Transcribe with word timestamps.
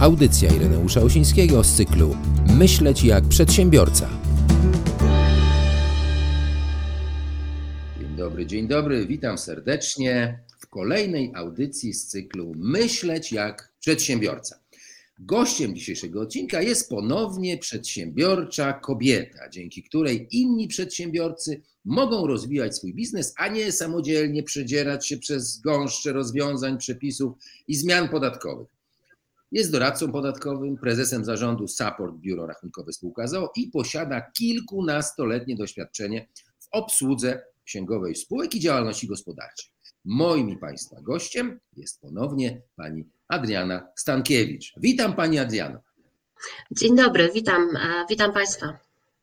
Audycja 0.00 0.54
Ireneusza 0.54 1.00
Osińskiego 1.00 1.64
z 1.64 1.76
cyklu 1.76 2.16
Myśleć 2.58 3.04
jak 3.04 3.24
przedsiębiorca. 3.24 4.08
Dzień 8.00 8.16
dobry, 8.16 8.46
dzień 8.46 8.68
dobry, 8.68 9.06
witam 9.06 9.38
serdecznie 9.38 10.40
w 10.60 10.66
kolejnej 10.66 11.32
audycji 11.34 11.94
z 11.94 12.06
cyklu 12.06 12.52
Myśleć 12.56 13.32
jak 13.32 13.72
przedsiębiorca. 13.80 14.60
Gościem 15.18 15.74
dzisiejszego 15.74 16.20
odcinka 16.20 16.62
jest 16.62 16.88
ponownie 16.88 17.58
przedsiębiorcza 17.58 18.72
kobieta, 18.72 19.48
dzięki 19.48 19.82
której 19.82 20.28
inni 20.30 20.68
przedsiębiorcy 20.68 21.62
mogą 21.84 22.26
rozwijać 22.26 22.76
swój 22.76 22.94
biznes, 22.94 23.34
a 23.36 23.48
nie 23.48 23.72
samodzielnie 23.72 24.42
przedzierać 24.42 25.08
się 25.08 25.18
przez 25.18 25.60
gąszcze 25.60 26.12
rozwiązań, 26.12 26.78
przepisów 26.78 27.32
i 27.68 27.74
zmian 27.74 28.08
podatkowych. 28.08 28.75
Jest 29.52 29.72
doradcą 29.72 30.12
podatkowym, 30.12 30.76
prezesem 30.76 31.24
zarządu 31.24 31.68
Support 31.68 32.16
Biuro 32.16 32.46
Rachunkowe 32.46 32.92
Spółka 32.92 33.26
ZOO 33.26 33.52
i 33.56 33.70
posiada 33.70 34.20
kilkunastoletnie 34.20 35.56
doświadczenie 35.56 36.28
w 36.58 36.68
obsłudze 36.70 37.42
księgowej 37.64 38.14
spółek 38.14 38.54
i 38.54 38.60
działalności 38.60 39.06
gospodarczej. 39.06 39.70
Moim 40.04 40.50
i 40.50 40.56
Państwa 40.56 41.00
gościem 41.00 41.60
jest 41.76 42.00
ponownie 42.00 42.62
pani 42.76 43.04
Adriana 43.28 43.88
Stankiewicz. 43.96 44.74
Witam 44.76 45.14
Pani 45.14 45.38
Adriano. 45.38 45.80
Dzień 46.70 46.96
dobry, 46.96 47.30
witam, 47.34 47.76
e, 47.76 48.06
witam 48.10 48.32
Państwa. 48.32 48.78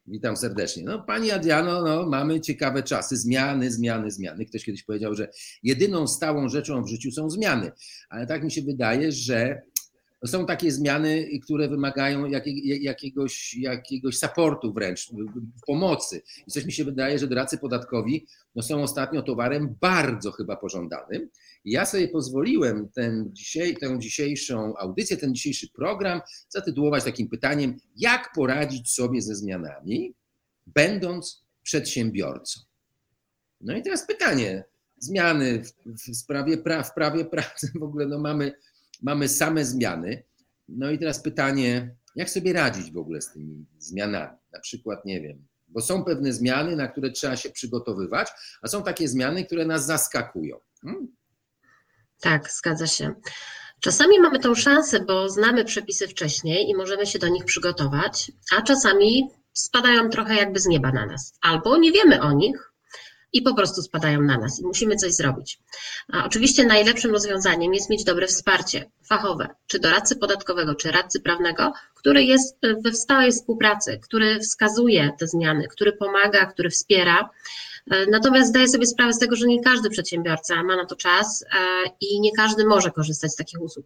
Witam 0.07 0.37
serdecznie. 0.37 0.83
No, 0.83 1.03
Pani 1.03 1.31
Adriano, 1.31 1.81
no, 1.81 2.05
mamy 2.05 2.41
ciekawe 2.41 2.83
czasy, 2.83 3.17
zmiany, 3.17 3.71
zmiany, 3.71 4.11
zmiany. 4.11 4.45
Ktoś 4.45 4.65
kiedyś 4.65 4.83
powiedział, 4.83 5.15
że 5.15 5.29
jedyną 5.63 6.07
stałą 6.07 6.49
rzeczą 6.49 6.83
w 6.83 6.87
życiu 6.87 7.11
są 7.11 7.29
zmiany, 7.29 7.71
ale 8.09 8.27
tak 8.27 8.43
mi 8.43 8.51
się 8.51 8.61
wydaje, 8.61 9.11
że 9.11 9.61
są 10.27 10.45
takie 10.45 10.71
zmiany, 10.71 11.39
które 11.43 11.67
wymagają 11.67 12.25
jakiegoś, 12.61 13.53
jakiegoś 13.53 14.17
supportu 14.17 14.73
wręcz, 14.73 15.09
pomocy. 15.67 16.21
I 16.47 16.51
coś 16.51 16.65
mi 16.65 16.71
się 16.71 16.83
wydaje, 16.83 17.19
że 17.19 17.27
doradcy 17.27 17.57
podatkowi 17.57 18.27
no 18.55 18.63
są 18.63 18.83
ostatnio 18.83 19.21
towarem 19.21 19.75
bardzo 19.81 20.31
chyba 20.31 20.55
pożądanym. 20.55 21.29
Ja 21.65 21.85
sobie 21.85 22.07
pozwoliłem 22.07 22.89
ten 22.89 23.29
dzisiaj, 23.31 23.77
tę 23.77 23.99
dzisiejszą 23.99 24.77
audycję, 24.77 25.17
ten 25.17 25.35
dzisiejszy 25.35 25.67
program 25.69 26.21
zatytułować 26.49 27.03
takim 27.03 27.29
pytaniem, 27.29 27.77
jak 27.95 28.31
poradzić 28.35 28.93
sobie 28.93 29.21
ze 29.21 29.35
zmianami, 29.35 30.13
będąc 30.67 31.43
przedsiębiorcą. 31.63 32.61
No 33.61 33.77
i 33.77 33.81
teraz 33.81 34.07
pytanie, 34.07 34.63
zmiany 34.97 35.63
w, 35.63 36.11
w 36.11 36.15
sprawie 36.15 36.57
praw, 36.57 36.89
w 36.89 36.93
prawie 36.93 37.25
pracy 37.25 37.71
w 37.79 37.83
ogóle 37.83 38.05
no 38.05 38.19
mamy 38.19 38.53
mamy 39.03 39.29
same 39.29 39.65
zmiany. 39.65 40.23
No 40.67 40.91
i 40.91 40.99
teraz 40.99 41.21
pytanie, 41.21 41.95
jak 42.15 42.29
sobie 42.29 42.53
radzić 42.53 42.91
w 42.91 42.97
ogóle 42.97 43.21
z 43.21 43.31
tymi 43.31 43.65
zmianami? 43.77 44.37
Na 44.53 44.59
przykład, 44.59 45.05
nie 45.05 45.21
wiem, 45.21 45.47
bo 45.67 45.81
są 45.81 46.03
pewne 46.03 46.33
zmiany, 46.33 46.75
na 46.75 46.87
które 46.87 47.11
trzeba 47.11 47.35
się 47.35 47.49
przygotowywać, 47.49 48.31
a 48.61 48.67
są 48.67 48.83
takie 48.83 49.07
zmiany, 49.07 49.45
które 49.45 49.65
nas 49.65 49.85
zaskakują. 49.85 50.57
Hmm? 50.81 51.07
Tak, 52.21 52.51
zgadza 52.51 52.87
się. 52.87 53.13
Czasami 53.81 54.19
mamy 54.19 54.39
tą 54.39 54.55
szansę, 54.55 54.99
bo 54.99 55.29
znamy 55.29 55.65
przepisy 55.65 56.07
wcześniej 56.07 56.69
i 56.69 56.75
możemy 56.75 57.05
się 57.05 57.19
do 57.19 57.27
nich 57.27 57.45
przygotować, 57.45 58.31
a 58.57 58.61
czasami 58.61 59.29
spadają 59.53 60.09
trochę 60.09 60.35
jakby 60.35 60.59
z 60.59 60.65
nieba 60.65 60.91
na 60.91 61.05
nas, 61.05 61.33
albo 61.41 61.77
nie 61.77 61.91
wiemy 61.91 62.21
o 62.21 62.31
nich, 62.31 62.72
i 63.33 63.41
po 63.41 63.55
prostu 63.55 63.81
spadają 63.81 64.21
na 64.21 64.37
nas 64.37 64.59
i 64.59 64.63
musimy 64.63 64.95
coś 64.95 65.13
zrobić. 65.13 65.59
A 66.13 66.25
oczywiście 66.25 66.65
najlepszym 66.65 67.11
rozwiązaniem 67.11 67.73
jest 67.73 67.89
mieć 67.89 68.03
dobre 68.03 68.27
wsparcie 68.27 68.91
fachowe, 69.07 69.47
czy 69.67 69.79
doradcy 69.79 70.15
podatkowego, 70.15 70.75
czy 70.75 70.91
radcy 70.91 71.19
prawnego, 71.19 71.73
który 71.95 72.23
jest 72.23 72.57
we 72.83 72.93
stałej 72.93 73.31
współpracy, 73.31 73.99
który 74.03 74.39
wskazuje 74.39 75.11
te 75.19 75.27
zmiany, 75.27 75.67
który 75.67 75.93
pomaga, 75.93 76.45
który 76.45 76.69
wspiera. 76.69 77.29
Natomiast 78.11 78.49
zdaję 78.49 78.67
sobie 78.67 78.85
sprawę 78.85 79.13
z 79.13 79.19
tego, 79.19 79.35
że 79.35 79.47
nie 79.47 79.63
każdy 79.63 79.89
przedsiębiorca 79.89 80.63
ma 80.63 80.75
na 80.75 80.85
to 80.85 80.95
czas 80.95 81.43
e, 81.43 81.47
i 82.01 82.21
nie 82.21 82.31
każdy 82.31 82.65
może 82.65 82.91
korzystać 82.91 83.31
z 83.31 83.35
takich 83.35 83.61
usług. 83.61 83.85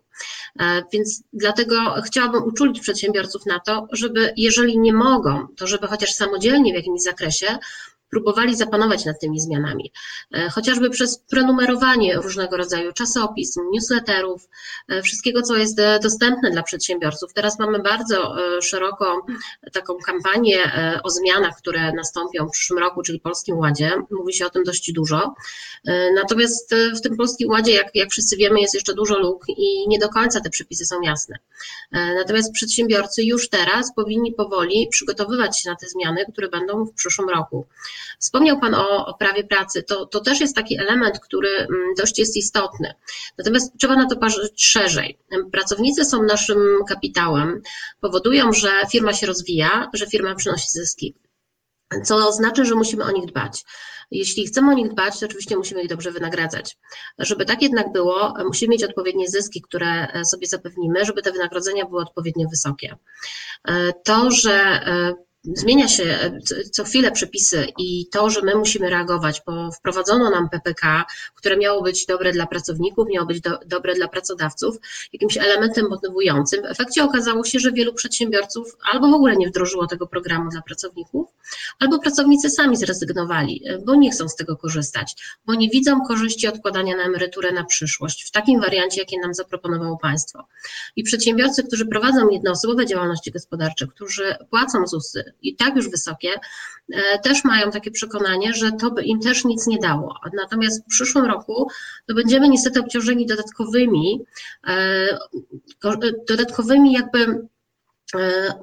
E, 0.60 0.84
więc 0.94 1.24
dlatego 1.34 1.76
chciałabym 2.06 2.44
uczulić 2.44 2.80
przedsiębiorców 2.80 3.46
na 3.46 3.60
to, 3.60 3.88
żeby 3.92 4.34
jeżeli 4.38 4.80
nie 4.80 4.94
mogą, 4.94 5.48
to 5.58 5.68
żeby 5.68 5.88
chociaż 5.88 6.14
samodzielnie 6.14 6.74
w 6.74 6.76
jakimś 6.76 7.02
zakresie 7.02 7.58
próbowali 8.10 8.56
zapanować 8.56 9.06
nad 9.06 9.20
tymi 9.20 9.40
zmianami, 9.40 9.92
e, 10.34 10.50
chociażby 10.50 10.90
przez 10.90 11.20
prenumerowanie 11.30 12.16
różnego 12.16 12.58
rodzaju 12.58 12.94
czasopism, 12.94 13.62
newsletterów, 13.72 14.50
e, 14.88 15.02
wszystkiego, 15.02 15.42
co 15.42 15.56
jest 15.56 15.80
e, 15.80 16.00
dostępne 16.00 16.52
dla 16.52 16.64
przedsiębiorców. 16.64 17.34
Teraz 17.34 17.60
mamy 17.60 17.80
bardzo 17.80 18.36
szeroko 18.62 19.26
taką 19.74 19.98
kampanię 20.06 20.58
o 21.04 21.10
zmianach, 21.10 21.58
które 21.58 21.92
nastąpią 21.94 22.48
w 22.48 22.52
przyszłym 22.52 22.80
roku, 22.80 23.02
czyli 23.02 23.20
Polskim 23.20 23.58
Ładzie. 23.58 23.92
Mówi 24.12 24.34
się 24.34 24.46
o 24.46 24.50
tym 24.50 24.64
dość 24.64 24.92
dużo. 24.92 25.34
Natomiast 26.16 26.76
w 26.96 27.02
tym 27.02 27.18
Polskim 27.18 27.50
Ładzie, 27.50 27.74
jak, 27.74 27.96
jak 27.96 28.10
wszyscy 28.10 28.38
wiemy, 28.38 28.62
jest 28.62 28.74
jeszcze 28.74 28.94
dużo 28.94 29.20
luk 29.20 29.44
i 29.58 29.88
nie 29.88 30.00
do 30.00 30.10
końca 30.10 30.42
te 30.42 30.50
przepisy 30.50 30.86
są 30.86 31.02
jasne. 31.02 31.38
Natomiast 31.92 32.52
przedsiębiorcy 32.52 33.24
już 33.24 33.50
teraz 33.50 33.94
powinni 33.96 34.34
powoli 34.34 34.88
przygotowywać 34.92 35.62
się 35.62 35.70
na 35.70 35.76
te 35.76 35.88
zmiany, 35.88 36.26
które 36.32 36.50
będą 36.50 36.86
w 36.86 36.94
przyszłym 36.94 37.30
roku. 37.30 37.68
Wspomniał 38.20 38.60
Pan 38.60 38.76
o, 38.76 39.06
o 39.06 39.14
prawie 39.14 39.44
pracy. 39.44 39.84
To, 39.84 40.06
to 40.06 40.20
też 40.20 40.40
jest 40.40 40.56
taki 40.56 40.80
element, 40.80 41.20
który 41.20 41.50
mm, 41.50 41.94
dość 41.98 42.20
jest 42.20 42.38
istotny. 42.38 42.94
Natomiast 43.38 43.74
trzeba 43.80 43.96
na 43.96 44.10
to 44.10 44.16
patrzeć 44.16 44.66
szerzej. 44.66 45.18
Pracownicy 45.52 46.06
są 46.06 46.24
naszym 46.24 46.58
kapitałem, 46.88 47.62
powodują, 48.02 48.54
że 48.54 48.72
firma 48.92 49.14
się 49.14 49.28
rozwija, 49.28 49.90
że 49.94 50.08
firma 50.08 50.36
przynosi 50.36 50.70
zyski. 50.70 51.16
Co 52.04 52.32
znaczy, 52.32 52.66
że 52.66 52.76
musimy 52.76 53.04
o 53.04 53.12
nich 53.12 53.26
dbać. 53.26 53.64
Jeśli 54.12 54.48
chcemy 54.48 54.72
o 54.72 54.74
nich 54.76 54.92
dbać, 54.92 55.20
to 55.20 55.26
oczywiście 55.26 55.58
musimy 55.58 55.82
ich 55.82 55.90
dobrze 55.90 56.12
wynagradzać. 56.12 56.78
Żeby 57.20 57.46
tak 57.46 57.62
jednak 57.62 57.92
było, 57.92 58.34
musimy 58.46 58.72
mieć 58.72 58.84
odpowiednie 58.84 59.30
zyski, 59.30 59.62
które 59.62 60.08
sobie 60.26 60.48
zapewnimy, 60.48 61.06
żeby 61.06 61.22
te 61.22 61.32
wynagrodzenia 61.32 61.86
były 61.86 62.02
odpowiednio 62.02 62.50
wysokie. 62.50 62.96
To, 64.04 64.32
że 64.32 64.82
zmienia 65.54 65.88
się 65.88 66.04
e, 66.04 66.40
co 66.72 66.84
chwilę 66.84 67.12
przepisy 67.12 67.68
i 67.78 68.08
to, 68.12 68.30
że 68.30 68.42
my 68.42 68.56
musimy 68.56 68.90
reagować, 68.90 69.42
bo 69.46 69.72
wprowadzono 69.72 70.30
nam 70.30 70.50
PPK, 70.50 71.06
które 71.36 71.58
miało 71.58 71.82
być 71.82 72.06
dobre 72.06 72.32
dla 72.32 72.48
pracowników, 72.48 73.08
miało 73.10 73.28
być 73.28 73.42
do, 73.42 73.60
dobre 73.66 73.96
dla 73.96 74.08
pracodawców, 74.08 74.78
jakimś 75.14 75.38
elementem 75.38 75.90
motywującym. 75.90 76.62
W 76.62 76.66
efekcie 76.66 77.04
okazało 77.04 77.44
się, 77.44 77.60
że 77.60 77.72
wielu 77.72 77.94
przedsiębiorców 77.94 78.78
albo 78.92 79.10
w 79.10 79.14
ogóle 79.14 79.36
nie 79.36 79.48
wdrożyło 79.48 79.88
tego 79.88 80.08
programu 80.08 80.50
dla 80.50 80.62
pracowników, 80.62 81.28
albo 81.80 82.00
pracownicy 82.00 82.50
sami 82.50 82.78
zrezygnowali, 82.78 83.62
e, 83.66 83.78
bo 83.80 83.96
nie 83.96 84.12
chcą 84.12 84.30
z 84.30 84.36
tego 84.36 84.58
korzystać, 84.58 85.16
bo 85.46 85.56
nie 85.56 85.70
widzą 85.70 86.02
korzyści 86.02 86.48
odkładania 86.48 86.96
na 86.98 87.04
emeryturę 87.04 87.52
na 87.52 87.64
przyszłość 87.64 88.28
w 88.28 88.32
takim 88.32 88.62
wariancie, 88.62 89.00
jakie 89.00 89.20
nam 89.20 89.34
zaproponowało 89.34 89.98
państwo. 89.98 90.48
I 90.96 91.04
przedsiębiorcy, 91.04 91.64
którzy 91.64 91.86
prowadzą 91.86 92.30
jednoosobowe 92.30 92.86
działalności 92.86 93.32
gospodarcze, 93.32 93.88
którzy 93.88 94.36
płacą 94.50 94.88
ZUSy, 94.88 95.34
i 95.42 95.56
tak 95.56 95.76
już 95.76 95.90
wysokie, 95.90 96.30
e, 96.94 97.20
też 97.20 97.44
mają 97.44 97.72
takie 97.72 97.92
przekonanie, 97.92 98.54
że 98.54 98.72
to 98.72 98.92
by 98.92 99.04
im 99.04 99.20
też 99.20 99.46
nic 99.46 99.68
nie 99.68 99.80
dało. 99.80 100.16
Natomiast 100.34 100.84
w 100.84 100.88
przyszłym 100.88 101.26
roku 101.26 101.70
to 102.08 102.16
będziemy 102.16 102.50
niestety 102.50 102.80
obciążeni 102.80 103.26
dodatkowymi, 103.26 104.26
e, 104.68 105.18
dodatkowymi 106.28 106.94
jakby 106.94 107.48
e, 108.16 108.54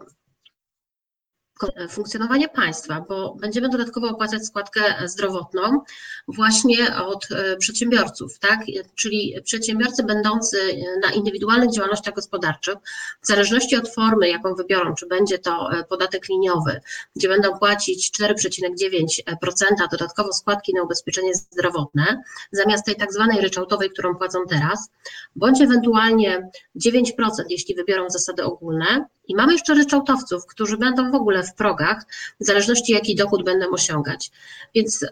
funkcjonowania 1.91 2.48
państwa, 2.48 3.04
bo 3.08 3.34
będziemy 3.34 3.69
dodatkowo 3.69 4.08
opłacać 4.08 4.47
składkę 4.47 4.80
zdrowotną 5.04 5.80
właśnie 6.28 6.97
od 6.97 7.28
e, 7.32 7.56
przedsiębiorców, 7.56 8.38
tak? 8.38 8.60
Czyli 8.94 9.34
przedsiębiorcy 9.44 10.02
będący 10.02 10.56
na 11.02 11.12
indywidualnych 11.12 11.70
działalnościach 11.70 12.14
gospodarczych, 12.14 12.75
w 13.22 13.26
zależności 13.26 13.76
od 13.76 13.88
formy, 13.94 14.28
jaką 14.28 14.55
wybiorą, 14.55 14.94
czy 14.94 15.06
będzie 15.06 15.38
to 15.38 15.72
e, 15.72 15.84
podatek 15.84 16.28
liniowy, 16.28 16.81
gdzie 17.16 17.28
będą 17.28 17.58
płacić 17.58 18.20
4,9% 18.20 19.90
dodatkowo 19.90 20.32
składki 20.32 20.75
na 20.75 20.82
ubezpieczenie 20.82 21.34
zdrowotne, 21.34 22.22
zamiast 22.52 22.87
tej 22.87 22.96
tak 22.96 23.12
zwanej 23.12 23.40
ryczałtowej, 23.40 23.90
którą 23.90 24.16
płacą 24.16 24.38
teraz, 24.49 24.90
bądź 25.37 25.61
ewentualnie 25.61 26.50
9%, 26.76 27.05
jeśli 27.49 27.75
wybiorą 27.75 28.11
zasady 28.11 28.44
ogólne, 28.44 29.06
i 29.29 29.35
mamy 29.35 29.53
jeszcze 29.53 29.75
ryczałtowców, 29.75 30.47
którzy 30.47 30.76
będą 30.76 31.11
w 31.11 31.15
ogóle 31.15 31.43
w 31.43 31.55
progach, 31.55 32.05
w 32.41 32.44
zależności 32.44 32.93
jaki 32.93 33.17
dochód 33.17 33.44
będą 33.44 33.71
osiągać. 33.71 34.31
Więc 34.75 35.06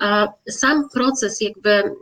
sam 0.48 0.88
proces 0.88 1.40
jakby 1.40 1.70
mm, 1.70 1.92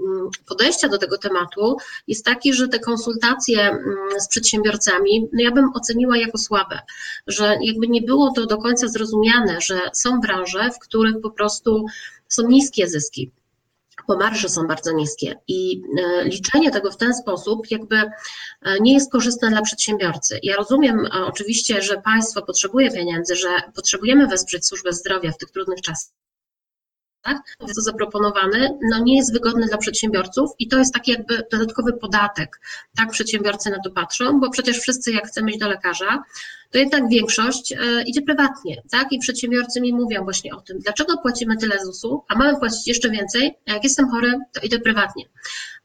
podejścia 0.49 0.89
do 0.89 0.99
tego 0.99 1.19
tematu 1.19 1.77
jest 2.09 2.25
taki, 2.25 2.53
że 2.53 2.69
te 2.69 2.79
konsultacje 2.79 3.61
mm, 3.61 3.81
z 4.19 4.29
przedsiębiorcami, 4.29 5.29
no 5.33 5.43
ja 5.43 5.51
bym 5.51 5.71
oceniła 5.75 6.17
jako 6.17 6.39
słabe, 6.39 6.79
że 7.27 7.59
jakby 7.63 7.89
nie 7.89 8.03
było 8.03 8.33
to 8.33 8.47
do 8.47 8.59
końca 8.59 8.89
zrozumiane, 8.89 9.61
że 9.61 9.81
są 9.93 10.21
branże, 10.21 10.71
w 10.71 10.79
których 10.79 11.21
po 11.23 11.31
prostu 11.31 11.87
są 12.29 12.49
niskie 12.49 12.89
zyski 12.89 13.31
bo 14.11 14.17
marże 14.17 14.49
są 14.49 14.67
bardzo 14.67 14.93
niskie 14.93 15.35
i 15.49 15.83
e, 15.99 16.25
liczenie 16.25 16.71
tego 16.71 16.91
w 16.91 16.97
ten 16.97 17.15
sposób 17.15 17.71
jakby 17.71 17.97
e, 17.97 18.11
nie 18.81 18.95
jest 18.95 19.13
korzystne 19.13 19.49
dla 19.51 19.63
przedsiębiorcy. 19.63 20.39
Ja 20.43 20.57
rozumiem 20.57 21.07
oczywiście, 21.27 21.83
że 21.83 22.03
państwo 22.03 22.43
potrzebuje 22.43 22.91
pieniędzy, 22.91 23.37
że 23.37 23.49
potrzebujemy 23.75 24.27
wesprzeć 24.27 24.67
służbę 24.67 24.93
zdrowia 24.93 25.33
w 25.33 25.39
tych 25.39 25.51
trudnych 25.51 25.81
czasach, 25.81 26.13
tak? 27.23 27.37
co 27.75 27.81
zaproponowane, 27.81 28.79
no 28.91 28.99
nie 28.99 29.17
jest 29.17 29.33
wygodny 29.33 29.67
dla 29.67 29.79
przedsiębiorców 29.79 30.51
i 30.59 30.69
to 30.69 30.79
jest 30.79 30.95
taki 30.95 31.11
jakby 31.11 31.43
dodatkowy 31.53 31.93
podatek. 31.93 32.61
Tak 32.97 33.11
przedsiębiorcy 33.11 33.71
na 33.71 33.79
to 33.85 33.91
patrzą, 33.91 34.41
bo 34.41 34.51
przecież 34.51 34.79
wszyscy 34.79 35.13
jak 35.13 35.27
chcemy 35.27 35.51
iść 35.51 35.61
do 35.61 35.69
lekarza, 35.69 36.23
to 36.71 36.79
jednak 36.79 37.09
większość 37.09 37.73
e, 37.73 37.77
idzie 38.07 38.23
prywatnie, 38.23 38.83
tak? 38.91 39.13
I 39.13 39.19
przedsiębiorcy 39.19 39.81
mi 39.81 39.93
mówią 39.93 40.25
właśnie 40.25 40.55
o 40.55 40.61
tym, 40.61 40.79
dlaczego 40.79 41.19
płacimy 41.19 41.57
tyle 41.57 41.85
ZUS-u, 41.85 42.25
a 42.29 42.39
mamy 42.39 42.59
płacić 42.59 42.89
jeszcze 42.89 43.11
więcej, 43.11 43.59
a 43.69 43.73
jak 43.73 43.85
jestem 43.85 44.11
chory, 44.11 44.39
to 44.53 44.61
idę 44.61 44.79
prywatnie. 44.79 45.25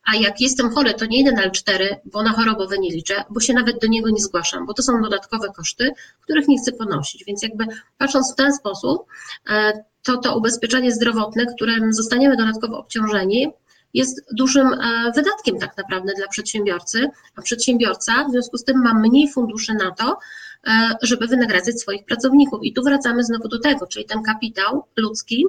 A 0.05 0.15
jak 0.15 0.41
jestem 0.41 0.69
chory, 0.69 0.93
to 0.93 1.05
nie 1.05 1.19
idę 1.19 1.31
na 1.31 1.49
L4, 1.49 1.95
bo 2.05 2.23
na 2.23 2.29
chorobowe 2.33 2.77
nie 2.77 2.89
liczę, 2.89 3.23
bo 3.29 3.39
się 3.39 3.53
nawet 3.53 3.81
do 3.81 3.87
niego 3.87 4.09
nie 4.09 4.21
zgłaszam, 4.21 4.65
bo 4.65 4.73
to 4.73 4.83
są 4.83 5.01
dodatkowe 5.01 5.47
koszty, 5.55 5.91
których 6.21 6.47
nie 6.47 6.57
chcę 6.57 6.71
ponosić. 6.71 7.23
Więc 7.25 7.43
jakby 7.43 7.65
patrząc 7.97 8.33
w 8.33 8.35
ten 8.35 8.53
sposób, 8.53 9.05
e, 9.49 9.83
to 10.03 10.17
to 10.17 10.37
ubezpieczenie 10.37 10.91
zdrowotne, 10.91 11.45
którym 11.55 11.93
zostaniemy 11.93 12.37
dodatkowo 12.37 12.77
obciążeni, 12.79 13.51
jest 13.93 14.25
dużym 14.31 14.67
e, 14.67 15.11
wydatkiem 15.15 15.59
tak 15.59 15.77
naprawdę 15.77 16.13
dla 16.17 16.27
przedsiębiorcy, 16.27 17.09
a 17.35 17.41
przedsiębiorca 17.41 18.25
w 18.27 18.31
związku 18.31 18.57
z 18.57 18.63
tym 18.63 18.83
ma 18.83 18.93
mniej 18.93 19.31
funduszy 19.31 19.73
na 19.73 19.91
to, 19.91 20.19
żeby 21.01 21.27
wynagradzać 21.27 21.81
swoich 21.81 22.05
pracowników. 22.05 22.59
I 22.63 22.73
tu 22.73 22.83
wracamy 22.83 23.23
znowu 23.23 23.47
do 23.47 23.59
tego, 23.59 23.87
czyli 23.87 24.05
ten 24.05 24.23
kapitał 24.23 24.83
ludzki, 24.97 25.45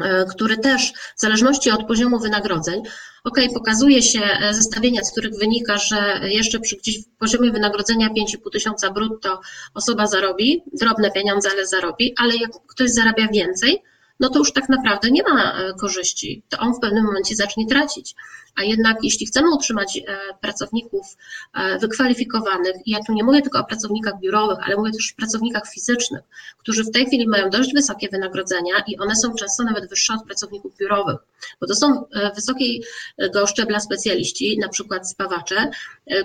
E, 0.00 0.24
który 0.24 0.56
też 0.56 0.92
w 1.16 1.20
zależności 1.20 1.70
od 1.70 1.86
poziomu 1.86 2.18
wynagrodzeń, 2.18 2.82
ok, 3.24 3.38
pokazuje 3.54 4.02
się 4.02 4.20
e, 4.22 4.54
zestawienia, 4.54 5.04
z 5.04 5.12
których 5.12 5.38
wynika, 5.38 5.78
że 5.78 6.20
jeszcze 6.22 6.60
przy 6.60 6.76
gdzieś 6.76 6.96
poziomie 7.18 7.52
wynagrodzenia 7.52 8.08
5,5 8.08 8.50
tysiąca 8.52 8.90
brutto 8.90 9.40
osoba 9.74 10.06
zarobi, 10.06 10.62
drobne 10.72 11.10
pieniądze, 11.10 11.48
ale 11.52 11.66
zarobi, 11.66 12.14
ale 12.16 12.36
jak 12.36 12.50
ktoś 12.66 12.90
zarabia 12.90 13.28
więcej, 13.28 13.82
no 14.20 14.28
to 14.28 14.38
już 14.38 14.52
tak 14.52 14.68
naprawdę 14.68 15.10
nie 15.10 15.22
ma 15.22 15.52
e, 15.52 15.74
korzyści. 15.74 16.42
To 16.48 16.58
on 16.58 16.74
w 16.74 16.80
pewnym 16.80 17.04
momencie 17.04 17.36
zacznie 17.36 17.66
tracić. 17.66 18.14
A 18.56 18.62
jednak 18.62 18.96
jeśli 19.02 19.26
chcemy 19.26 19.54
utrzymać 19.54 19.96
e, 19.96 20.18
pracowników 20.40 21.16
e, 21.54 21.78
wykwalifikowanych, 21.78 22.76
ja 22.86 22.98
tu 23.06 23.12
nie 23.12 23.24
mówię 23.24 23.42
tylko 23.42 23.58
o 23.58 23.64
pracownikach 23.64 24.20
biurowych, 24.20 24.58
ale 24.62 24.76
mówię 24.76 24.90
też 24.92 25.12
o 25.12 25.16
pracownikach 25.16 25.68
fizycznych, 25.68 26.20
którzy 26.58 26.84
w 26.84 26.90
tej 26.90 27.06
chwili 27.06 27.28
mają 27.28 27.50
dość 27.50 27.74
wysokie 27.74 28.08
wynagrodzenia 28.12 28.74
i 28.86 28.98
one 28.98 29.16
są 29.16 29.34
często 29.34 29.64
nawet 29.64 29.90
wyższe 29.90 30.14
od 30.14 30.24
pracowników 30.24 30.76
biurowych, 30.76 31.16
bo 31.60 31.66
to 31.66 31.74
są 31.74 32.04
wysokiego 32.34 33.46
szczebla 33.46 33.80
specjaliści, 33.80 34.58
na 34.58 34.68
przykład 34.68 35.10
spawacze, 35.10 35.70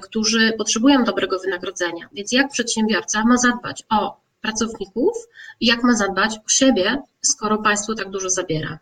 którzy 0.01 0.53
potrzebują 0.57 1.03
dobrego 1.03 1.39
wynagrodzenia. 1.39 2.09
Więc 2.13 2.31
jak 2.31 2.51
przedsiębiorca 2.51 3.23
ma 3.25 3.37
zadbać 3.37 3.83
o 3.89 4.24
pracowników 4.45 5.13
jak 5.61 5.83
ma 5.83 5.95
zadbać 5.95 6.37
o 6.45 6.49
siebie, 6.49 6.97
skoro 7.21 7.57
państwo 7.57 7.95
tak 7.95 8.09
dużo 8.09 8.29
zabiera. 8.29 8.79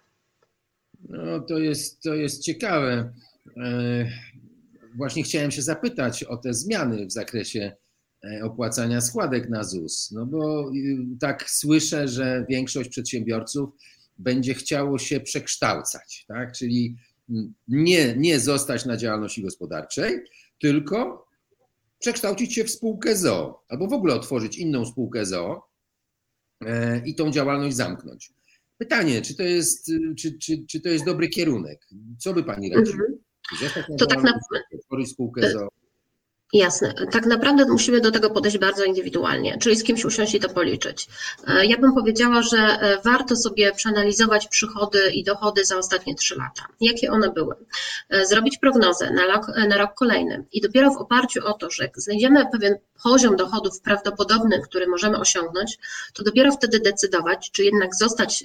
No 1.10 1.39
to 1.39 1.60
jest, 1.60 2.01
to 2.01 2.15
jest 2.15 2.44
ciekawe. 2.44 3.13
E, 3.57 4.06
właśnie 4.95 5.24
chciałem 5.24 5.51
się 5.51 5.62
zapytać 5.62 6.24
o 6.24 6.38
te 6.38 6.54
zmiany 6.54 7.06
w 7.06 7.12
zakresie 7.12 7.75
e, 8.24 8.44
opłacania 8.44 9.01
składek 9.01 9.50
na 9.50 9.63
ZUS. 9.63 10.12
No 10.12 10.25
bo 10.25 10.71
y, 10.71 11.18
tak 11.19 11.50
słyszę, 11.50 12.07
że 12.07 12.45
większość 12.50 12.89
przedsiębiorców 12.89 13.69
będzie 14.18 14.54
chciało 14.54 14.98
się 15.00 15.19
przekształcać, 15.19 16.25
tak? 16.27 16.51
Czyli 16.51 16.95
nie, 17.68 18.15
nie 18.18 18.39
zostać 18.39 18.86
na 18.86 18.98
działalności 18.98 19.44
gospodarczej, 19.44 20.24
tylko 20.60 21.27
przekształcić 22.04 22.54
się 22.54 22.64
w 22.64 22.72
spółkę 22.72 23.16
ZO 23.16 23.64
albo 23.70 23.88
w 23.88 23.94
ogóle 23.94 24.16
otworzyć 24.16 24.58
inną 24.58 24.86
spółkę 24.86 25.26
ZO 25.26 25.70
e, 26.66 27.02
i 27.06 27.16
tą 27.16 27.32
działalność 27.32 27.76
zamknąć. 27.76 28.34
Pytanie, 28.78 29.22
czy 29.22 29.36
to 29.36 29.44
jest, 29.44 29.92
czy, 30.18 30.38
czy, 30.38 30.66
czy 30.70 30.82
to 30.82 30.90
jest 30.90 31.06
dobry 31.06 31.30
kierunek? 31.30 31.88
Co 32.20 32.34
by 32.34 32.44
pani 32.44 32.70
radziła? 32.70 33.06
Mhm. 33.52 33.98
To 33.98 34.06
tak 34.06 34.18
naprawdę. 34.24 34.40
Otworzyć 34.80 35.10
spółkę 35.10 35.52
ZO. 35.52 35.68
Jasne. 36.54 36.94
Tak 37.12 37.26
naprawdę 37.26 37.66
musimy 37.66 38.02
do 38.02 38.12
tego 38.12 38.30
podejść 38.30 38.58
bardzo 38.58 38.84
indywidualnie, 38.84 39.58
czyli 39.58 39.76
z 39.76 39.84
kimś 39.84 40.06
usiąść 40.06 40.36
i 40.36 40.40
to 40.40 40.50
policzyć. 40.50 41.08
E, 41.48 41.66
ja 41.66 41.78
bym 41.78 41.94
powiedziała, 41.94 42.42
że 42.42 42.58
e, 42.58 42.98
warto 43.04 43.36
sobie 43.36 43.72
przeanalizować 43.72 44.48
przychody 44.48 45.12
i 45.12 45.24
dochody 45.24 45.66
za 45.66 45.78
ostatnie 45.78 46.16
trzy 46.16 46.36
lata. 46.36 46.66
Jakie 46.82 47.12
one 47.12 47.30
były? 47.32 47.56
E, 48.10 48.26
zrobić 48.26 48.58
prognozę 48.58 49.12
na 49.12 49.26
rok, 49.26 49.48
na 49.70 49.78
rok 49.78 49.94
kolejny 49.94 50.46
i 50.52 50.62
dopiero 50.62 50.92
w 50.92 50.98
oparciu 50.98 51.48
o 51.48 51.54
to, 51.54 51.70
że 51.70 51.90
znajdziemy 51.96 52.46
pewien 52.52 52.76
poziom 53.04 53.36
dochodów 53.36 53.82
prawdopodobny, 53.82 54.62
który 54.62 54.88
możemy 54.88 55.18
osiągnąć, 55.18 55.78
to 56.14 56.24
dopiero 56.24 56.52
wtedy 56.52 56.80
decydować, 56.80 57.52
czy 57.52 57.64
jednak 57.64 57.96
zostać 57.96 58.44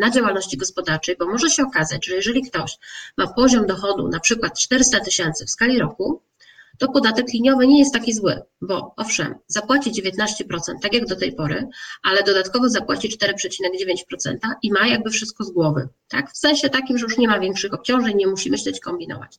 na 0.00 0.10
działalności 0.10 0.56
gospodarczej, 0.56 1.16
bo 1.18 1.26
może 1.26 1.50
się 1.50 1.62
okazać, 1.62 2.06
że 2.06 2.14
jeżeli 2.14 2.42
ktoś 2.42 2.78
ma 3.16 3.26
poziom 3.26 3.66
dochodu 3.66 4.08
na 4.08 4.20
przykład 4.20 4.58
400 4.58 5.00
tysięcy 5.00 5.46
w 5.46 5.50
skali 5.50 5.78
roku, 5.78 6.22
to 6.78 6.88
podatek 6.88 7.32
liniowy 7.32 7.66
nie 7.66 7.78
jest 7.78 7.94
taki 7.94 8.14
zły, 8.14 8.42
bo 8.60 8.94
owszem, 8.96 9.34
zapłaci 9.46 9.92
19%, 9.92 10.14
tak 10.82 10.94
jak 10.94 11.06
do 11.06 11.16
tej 11.16 11.32
pory, 11.32 11.68
ale 12.02 12.22
dodatkowo 12.22 12.68
zapłaci 12.68 13.18
4,9% 13.18 14.36
i 14.62 14.72
ma 14.72 14.86
jakby 14.86 15.10
wszystko 15.10 15.44
z 15.44 15.50
głowy, 15.50 15.88
tak? 16.08 16.32
W 16.32 16.36
sensie 16.36 16.68
takim, 16.70 16.98
że 16.98 17.04
już 17.04 17.18
nie 17.18 17.28
ma 17.28 17.40
większych 17.40 17.74
obciążeń, 17.74 18.16
nie 18.16 18.26
musi 18.26 18.50
myśleć, 18.50 18.80
kombinować. 18.80 19.38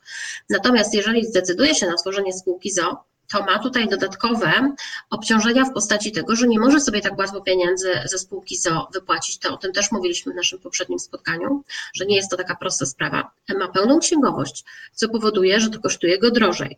Natomiast 0.50 0.94
jeżeli 0.94 1.26
zdecyduje 1.26 1.76
się 1.76 1.88
na 1.88 1.98
stworzenie 1.98 2.34
spółki 2.34 2.72
ZO, 2.72 3.04
to 3.32 3.44
ma 3.44 3.60
tutaj 3.60 3.88
dodatkowe 3.88 4.76
obciążenia 5.10 5.66
w 5.66 5.74
postaci 5.74 6.12
tego, 6.12 6.36
że 6.36 6.48
nie 6.48 6.60
może 6.60 6.80
sobie 6.80 7.02
tak 7.02 7.18
łatwo 7.18 7.42
pieniędzy 7.42 7.92
ze 8.06 8.18
spółki 8.18 8.58
ZO 8.58 8.88
wypłacić. 8.94 9.38
To 9.40 9.54
o 9.54 9.58
tym 9.58 9.74
też 9.74 9.92
mówiliśmy 9.92 10.34
w 10.34 10.36
naszym 10.36 10.60
poprzednim 10.60 11.00
spotkaniu, 11.00 11.64
że 11.94 12.06
nie 12.06 12.16
jest 12.16 12.32
to 12.32 12.38
taka 12.38 12.56
prosta 12.56 12.86
sprawa. 12.86 13.32
Ma 13.60 13.68
pełną 13.68 14.00
księgowość, 14.00 14.64
co 14.94 15.10
powoduje, 15.10 15.60
że 15.60 15.70
to 15.70 15.80
kosztuje 15.80 16.20
go 16.20 16.32
drożej. 16.32 16.78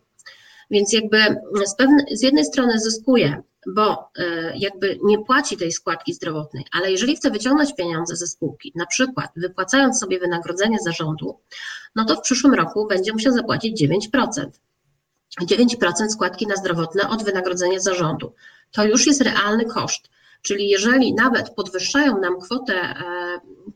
Więc 0.70 0.92
jakby 0.92 1.18
z, 1.66 1.76
pewne, 1.76 2.04
z 2.12 2.22
jednej 2.22 2.44
strony 2.44 2.80
zyskuje, 2.80 3.42
bo 3.74 4.10
e, 4.18 4.52
jakby 4.58 4.98
nie 5.04 5.24
płaci 5.24 5.56
tej 5.56 5.72
składki 5.72 6.14
zdrowotnej, 6.14 6.64
ale 6.72 6.90
jeżeli 6.90 7.16
chce 7.16 7.30
wyciągnąć 7.30 7.74
pieniądze 7.74 8.16
ze 8.16 8.26
spółki, 8.26 8.72
na 8.76 8.86
przykład 8.86 9.30
wypłacając 9.36 10.00
sobie 10.00 10.18
wynagrodzenie 10.18 10.78
zarządu, 10.84 11.40
no 11.96 12.04
to 12.04 12.16
w 12.16 12.20
przyszłym 12.20 12.54
roku 12.54 12.86
będzie 12.86 13.12
musiał 13.12 13.32
zapłacić 13.32 13.82
9%. 13.82 14.50
9% 15.42 16.08
składki 16.08 16.46
na 16.46 16.56
zdrowotne 16.56 17.08
od 17.08 17.24
wynagrodzenia 17.24 17.80
zarządu. 17.80 18.34
To 18.72 18.84
już 18.84 19.06
jest 19.06 19.20
realny 19.20 19.64
koszt. 19.64 20.10
Czyli 20.42 20.68
jeżeli 20.68 21.14
nawet 21.14 21.50
podwyższają 21.50 22.20
nam 22.20 22.40
kwotę 22.40 22.74
e, 22.74 22.94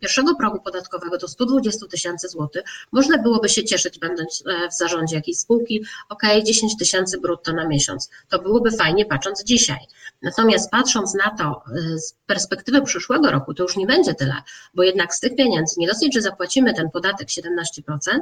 pierwszego 0.00 0.34
progu 0.34 0.60
podatkowego 0.60 1.18
do 1.18 1.28
120 1.28 1.86
tysięcy 1.86 2.28
złotych, 2.28 2.62
można 2.92 3.18
byłoby 3.18 3.48
się 3.48 3.64
cieszyć, 3.64 3.98
będąc 3.98 4.44
e, 4.46 4.68
w 4.68 4.72
zarządzie 4.72 5.16
jakiejś 5.16 5.38
spółki, 5.38 5.84
ok, 6.08 6.22
10 6.44 6.76
tysięcy 6.78 7.20
brutto 7.20 7.52
na 7.52 7.68
miesiąc. 7.68 8.10
To 8.28 8.38
byłoby 8.38 8.70
fajnie 8.70 9.06
patrząc 9.06 9.44
dzisiaj. 9.44 9.78
Natomiast 10.22 10.70
patrząc 10.70 11.14
na 11.14 11.30
to 11.38 11.44
e, 11.44 11.98
z 11.98 12.14
perspektywy 12.26 12.82
przyszłego 12.82 13.30
roku, 13.30 13.54
to 13.54 13.62
już 13.62 13.76
nie 13.76 13.86
będzie 13.86 14.14
tyle, 14.14 14.34
bo 14.74 14.82
jednak 14.82 15.14
z 15.14 15.20
tych 15.20 15.36
pieniędzy 15.36 15.74
nie 15.78 15.86
dosyć, 15.86 16.14
że 16.14 16.22
zapłacimy 16.22 16.74
ten 16.74 16.90
podatek 16.90 17.28
17%, 17.28 18.18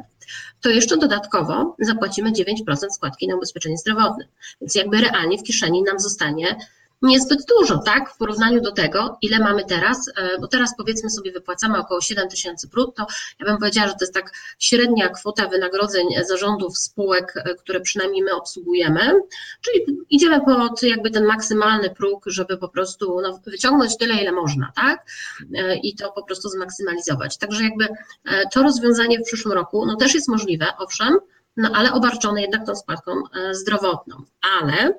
to 0.61 0.69
jeszcze 0.69 0.97
dodatkowo 0.97 1.77
zapłacimy 1.79 2.33
9% 2.33 2.91
składki 2.91 3.29
na 3.29 3.37
ubezpieczenie 3.37 3.79
zdrowotne. 3.79 4.25
Więc 4.61 4.75
jakby 4.75 5.01
realnie 5.01 5.39
w 5.39 5.43
kieszeni 5.43 5.83
nam 5.83 6.01
zostanie 6.01 6.57
niezbyt 7.03 7.39
dużo, 7.59 7.79
tak, 7.79 8.11
w 8.11 8.17
porównaniu 8.17 8.61
do 8.61 8.73
tego, 8.73 9.19
ile 9.23 9.39
mamy 9.39 9.65
teraz, 9.65 10.09
e, 10.17 10.39
bo 10.41 10.49
teraz 10.49 10.77
powiedzmy 10.77 11.11
sobie 11.11 11.33
wypłacamy 11.33 11.79
około 11.79 12.01
7 12.01 12.29
tysięcy 12.29 12.69
brutto. 12.69 13.07
Ja 13.41 13.47
bym 13.47 13.59
powiedziała, 13.59 13.89
że 13.89 13.93
to 13.93 13.99
jest 14.01 14.15
tak 14.15 14.33
średnia 14.59 15.09
kwota 15.09 15.49
wynagrodzeń 15.49 16.07
zarządów 16.29 16.79
spółek, 16.79 17.35
e, 17.37 17.55
które 17.55 17.81
przynajmniej 17.81 18.23
my 18.23 18.35
obsługujemy, 18.35 19.13
czyli 19.61 19.99
idziemy 20.11 20.41
pod 20.41 20.83
jakby 20.83 21.11
ten 21.11 21.25
maksymalny 21.25 21.91
próg, 21.91 22.25
żeby 22.27 22.57
po 22.57 22.69
prostu 22.69 23.21
no, 23.21 23.41
wyciągnąć 23.47 23.97
tyle, 23.97 24.15
ile 24.15 24.33
można, 24.33 24.73
tak, 24.75 25.07
e, 25.55 25.77
i 25.77 25.95
to 25.95 26.13
po 26.13 26.23
prostu 26.23 26.49
zmaksymalizować. 26.49 27.39
Także 27.39 27.65
jakby 27.65 27.89
to 28.53 28.63
rozwiązanie 28.63 29.19
w 29.19 29.23
przyszłym 29.23 29.55
roku, 29.55 29.87
no 29.87 29.97
też 29.97 30.15
jest 30.15 30.29
możliwe, 30.29 30.67
owszem, 30.79 31.19
no 31.57 31.71
ale 31.75 31.93
obarczone 31.93 32.43
jednak 32.43 32.67
tą 32.67 32.77
składką 32.77 33.13
zdrowotną, 33.53 34.17
ale 34.59 34.95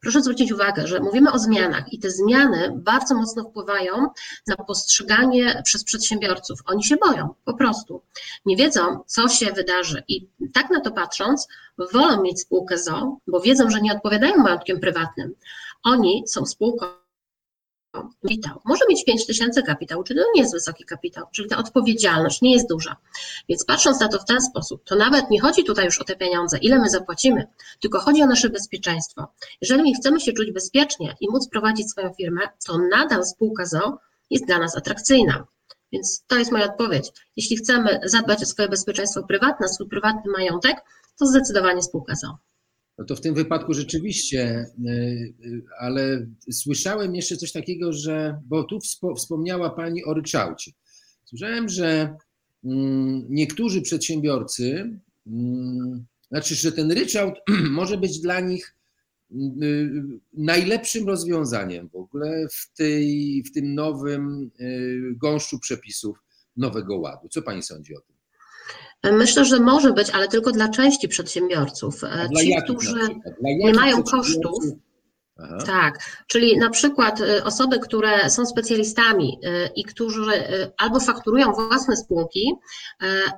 Proszę 0.00 0.22
zwrócić 0.22 0.52
uwagę, 0.52 0.86
że 0.86 1.00
mówimy 1.00 1.32
o 1.32 1.38
zmianach 1.38 1.92
i 1.92 1.98
te 1.98 2.10
zmiany 2.10 2.72
bardzo 2.76 3.14
mocno 3.14 3.44
wpływają 3.44 4.08
na 4.46 4.56
postrzeganie 4.56 5.62
przez 5.64 5.84
przedsiębiorców. 5.84 6.60
Oni 6.66 6.84
się 6.84 6.96
boją, 6.96 7.34
po 7.44 7.54
prostu. 7.54 8.02
Nie 8.46 8.56
wiedzą, 8.56 9.00
co 9.06 9.28
się 9.28 9.52
wydarzy 9.52 10.02
i 10.08 10.28
tak 10.54 10.70
na 10.70 10.80
to 10.80 10.90
patrząc, 10.90 11.48
wolą 11.92 12.22
mieć 12.22 12.40
spółkę 12.40 12.78
ZO, 12.78 13.16
bo 13.26 13.40
wiedzą, 13.40 13.70
że 13.70 13.80
nie 13.80 13.92
odpowiadają 13.92 14.36
majątkiem 14.36 14.80
prywatnym. 14.80 15.34
Oni 15.82 16.24
są 16.26 16.46
spółką 16.46 16.86
kapitał. 17.92 18.60
Może 18.64 18.84
mieć 18.88 19.04
5 19.04 19.26
tysięcy 19.26 19.62
kapitału, 19.62 20.04
czyli 20.04 20.20
to 20.20 20.26
nie 20.34 20.40
jest 20.40 20.54
wysoki 20.54 20.84
kapitał, 20.84 21.26
czyli 21.32 21.48
ta 21.48 21.58
odpowiedzialność 21.58 22.42
nie 22.42 22.52
jest 22.52 22.68
duża. 22.68 22.96
Więc 23.48 23.64
patrząc 23.64 24.00
na 24.00 24.08
to 24.08 24.18
w 24.18 24.24
ten 24.24 24.42
sposób, 24.42 24.84
to 24.84 24.96
nawet 24.96 25.30
nie 25.30 25.40
chodzi 25.40 25.64
tutaj 25.64 25.84
już 25.84 26.00
o 26.00 26.04
te 26.04 26.16
pieniądze, 26.16 26.58
ile 26.58 26.78
my 26.78 26.90
zapłacimy, 26.90 27.46
tylko 27.80 28.00
chodzi 28.00 28.22
o 28.22 28.26
nasze 28.26 28.48
bezpieczeństwo. 28.48 29.26
Jeżeli 29.60 29.82
my 29.82 29.94
chcemy 29.94 30.20
się 30.20 30.32
czuć 30.32 30.52
bezpiecznie 30.52 31.16
i 31.20 31.30
móc 31.30 31.48
prowadzić 31.48 31.90
swoją 31.90 32.12
firmę, 32.12 32.40
to 32.66 32.78
nadal 32.90 33.24
spółka 33.24 33.66
ZO 33.66 33.98
jest 34.30 34.46
dla 34.46 34.58
nas 34.58 34.76
atrakcyjna. 34.76 35.46
Więc 35.92 36.24
to 36.26 36.38
jest 36.38 36.52
moja 36.52 36.64
odpowiedź. 36.64 37.12
Jeśli 37.36 37.56
chcemy 37.56 38.00
zadbać 38.04 38.42
o 38.42 38.46
swoje 38.46 38.68
bezpieczeństwo 38.68 39.22
prywatne, 39.22 39.68
swój 39.68 39.88
prywatny 39.88 40.32
majątek, 40.32 40.76
to 41.18 41.26
zdecydowanie 41.26 41.82
spółka 41.82 42.14
ZO. 42.14 42.38
No 43.02 43.06
to 43.06 43.16
w 43.16 43.20
tym 43.20 43.34
wypadku 43.34 43.74
rzeczywiście, 43.74 44.66
y, 44.86 44.90
y, 45.44 45.62
ale 45.78 46.26
słyszałem 46.50 47.14
jeszcze 47.14 47.36
coś 47.36 47.52
takiego, 47.52 47.92
że, 47.92 48.40
bo 48.46 48.64
tu 48.64 48.78
wspomniała 49.16 49.70
Pani 49.70 50.04
o 50.04 50.14
ryczałcie. 50.14 50.72
Słyszałem, 51.24 51.68
że 51.68 52.16
mm, 52.64 53.26
niektórzy 53.28 53.82
przedsiębiorcy, 53.82 54.98
mm, 55.26 56.04
znaczy, 56.28 56.54
że 56.54 56.72
ten 56.72 56.92
ryczałt 56.92 57.34
może 57.80 57.98
być 57.98 58.20
dla 58.20 58.40
nich 58.40 58.76
y, 59.62 59.90
najlepszym 60.32 61.06
rozwiązaniem 61.06 61.88
w 61.88 61.96
ogóle 61.96 62.46
w, 62.52 62.76
tej, 62.76 63.42
w 63.46 63.52
tym 63.52 63.74
nowym 63.74 64.50
gąszczu 65.16 65.58
przepisów 65.58 66.18
Nowego 66.56 66.96
Ładu. 66.96 67.28
Co 67.28 67.42
Pani 67.42 67.62
sądzi 67.62 67.96
o 67.96 68.00
tym? 68.00 68.11
Myślę, 69.10 69.44
że 69.44 69.60
może 69.60 69.92
być, 69.92 70.10
ale 70.10 70.28
tylko 70.28 70.52
dla 70.52 70.68
części 70.68 71.08
przedsiębiorców. 71.08 72.04
E, 72.04 72.28
ci, 72.40 72.54
którzy 72.64 73.00
nie 73.42 73.72
mają 73.72 74.02
kosztów. 74.02 74.64
Aha. 75.38 75.58
Tak, 75.66 75.98
czyli 76.26 76.58
na 76.58 76.70
przykład 76.70 77.20
e, 77.20 77.44
osoby, 77.44 77.78
które 77.78 78.30
są 78.30 78.46
specjalistami 78.46 79.38
e, 79.42 79.66
i 79.66 79.84
którzy 79.84 80.32
albo 80.78 81.00
fakturują 81.00 81.52
własne 81.52 81.96
spółki, 81.96 82.52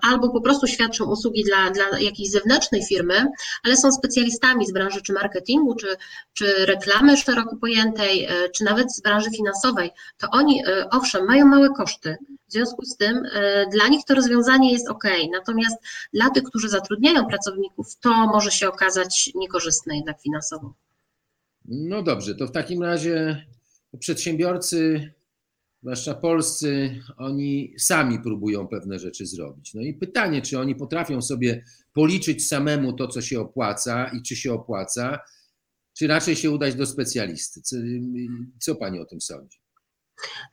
albo 0.02 0.30
po 0.30 0.40
prostu 0.40 0.66
świadczą 0.66 1.04
usługi 1.04 1.44
dla, 1.44 1.70
dla 1.70 1.98
jakiejś 1.98 2.30
zewnętrznej 2.30 2.82
firmy, 2.82 3.26
ale 3.64 3.76
są 3.76 3.92
specjalistami 3.92 4.66
z 4.66 4.72
branży 4.72 5.02
czy 5.02 5.12
marketingu, 5.12 5.74
czy, 5.74 5.96
czy 6.32 6.66
reklamy 6.66 7.16
szeroko 7.16 7.56
pojętej, 7.56 8.28
czy 8.54 8.64
nawet 8.64 8.94
z 8.94 9.02
branży 9.02 9.30
finansowej, 9.30 9.90
to 10.18 10.28
oni 10.30 10.62
owszem 10.90 11.26
mają 11.26 11.46
małe 11.46 11.68
koszty, 11.70 12.16
w 12.48 12.52
związku 12.52 12.84
z 12.84 12.96
tym 12.96 13.22
dla 13.72 13.88
nich 13.88 14.04
to 14.04 14.14
rozwiązanie 14.14 14.72
jest 14.72 14.88
ok, 14.88 15.04
natomiast 15.32 15.76
dla 16.12 16.30
tych, 16.30 16.42
którzy 16.42 16.68
zatrudniają 16.68 17.26
pracowników, 17.26 17.86
to 18.00 18.10
może 18.10 18.50
się 18.50 18.68
okazać 18.68 19.30
niekorzystne 19.34 19.96
jednak 19.96 20.22
finansowo. 20.22 20.74
No 21.64 22.02
dobrze, 22.02 22.34
to 22.34 22.46
w 22.46 22.52
takim 22.52 22.82
razie 22.82 23.46
przedsiębiorcy, 23.98 25.12
zwłaszcza 25.82 26.14
polscy, 26.14 27.00
oni 27.16 27.74
sami 27.78 28.18
próbują 28.20 28.68
pewne 28.68 28.98
rzeczy 28.98 29.26
zrobić. 29.26 29.74
No 29.74 29.82
i 29.82 29.94
pytanie, 29.94 30.42
czy 30.42 30.58
oni 30.58 30.74
potrafią 30.74 31.22
sobie 31.22 31.64
policzyć 31.92 32.48
samemu 32.48 32.92
to, 32.92 33.08
co 33.08 33.22
się 33.22 33.40
opłaca 33.40 34.08
i 34.08 34.22
czy 34.22 34.36
się 34.36 34.52
opłaca, 34.52 35.18
czy 35.98 36.06
raczej 36.06 36.36
się 36.36 36.50
udać 36.50 36.74
do 36.74 36.86
specjalisty. 36.86 37.60
Co, 37.62 37.76
co 38.60 38.74
pani 38.74 39.00
o 39.00 39.04
tym 39.04 39.20
sądzi? 39.20 39.63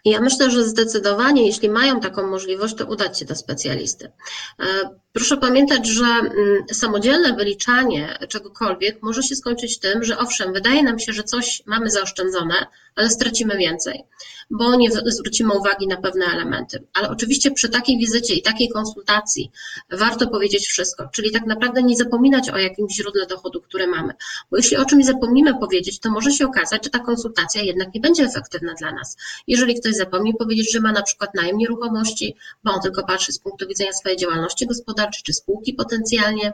Ja 0.05 0.21
myślę, 0.21 0.51
że 0.51 0.63
zdecydowanie, 0.63 1.45
jeśli 1.45 1.69
mają 1.69 1.99
taką 1.99 2.27
możliwość, 2.27 2.75
to 2.75 2.85
udać 2.85 3.19
się 3.19 3.25
do 3.25 3.35
specjalisty. 3.35 4.11
E, 4.59 4.65
proszę 5.13 5.37
pamiętać, 5.37 5.87
że 5.87 6.05
mm, 6.05 6.31
samodzielne 6.71 7.33
wyliczanie 7.33 8.17
czegokolwiek 8.29 9.01
może 9.01 9.23
się 9.23 9.35
skończyć 9.35 9.79
tym, 9.79 10.03
że 10.03 10.17
owszem, 10.17 10.53
wydaje 10.53 10.83
nam 10.83 10.99
się, 10.99 11.13
że 11.13 11.23
coś 11.23 11.63
mamy 11.65 11.89
zaoszczędzone, 11.89 12.67
ale 12.95 13.09
stracimy 13.09 13.57
więcej, 13.57 14.03
bo 14.51 14.75
nie 14.75 14.89
zwrócimy 15.05 15.53
uwagi 15.53 15.87
na 15.87 15.97
pewne 15.97 16.25
elementy. 16.25 16.83
Ale 16.93 17.09
oczywiście 17.09 17.51
przy 17.51 17.69
takiej 17.69 17.97
wizycie 17.97 18.33
i 18.33 18.41
takiej 18.41 18.69
konsultacji 18.69 19.51
warto 19.91 20.27
powiedzieć 20.27 20.67
wszystko, 20.67 21.09
czyli 21.13 21.31
tak 21.31 21.45
naprawdę 21.45 21.83
nie 21.83 21.95
zapominać 21.95 22.49
o 22.49 22.57
jakimś 22.57 22.95
źródle 22.95 23.25
dochodu, 23.25 23.61
które 23.61 23.87
mamy, 23.87 24.13
bo 24.51 24.57
jeśli 24.57 24.77
o 24.77 24.85
czymś 24.85 25.05
zapomnimy 25.05 25.59
powiedzieć, 25.59 25.99
to 25.99 26.11
może 26.11 26.31
się 26.31 26.45
okazać, 26.45 26.83
że 26.83 26.89
ta 26.89 26.99
konsultacja 26.99 27.61
jednak 27.61 27.93
nie 27.93 28.01
będzie 28.01 28.23
efektywna 28.23 28.73
dla 28.73 28.91
nas. 28.91 29.17
Jeżeli 29.47 29.75
ktoś 29.79 29.95
zapomni 29.95 30.33
powiedzieć, 30.33 30.73
że 30.73 30.79
ma 30.79 30.91
na 30.91 31.01
przykład 31.01 31.35
najem 31.35 31.57
nieruchomości, 31.57 32.35
bo 32.63 32.71
on 32.71 32.81
tylko 32.81 33.03
patrzy 33.03 33.31
z 33.31 33.39
punktu 33.39 33.67
widzenia 33.67 33.93
swojej 33.93 34.17
działalności 34.17 34.67
gospodarczej, 34.67 35.23
czy 35.23 35.33
spółki 35.33 35.73
potencjalnie, 35.73 36.53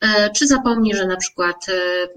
e, 0.00 0.30
czy 0.30 0.46
zapomni, 0.46 0.94
że 0.94 1.06
na 1.06 1.16
przykład 1.16 1.66
e, 1.68 2.08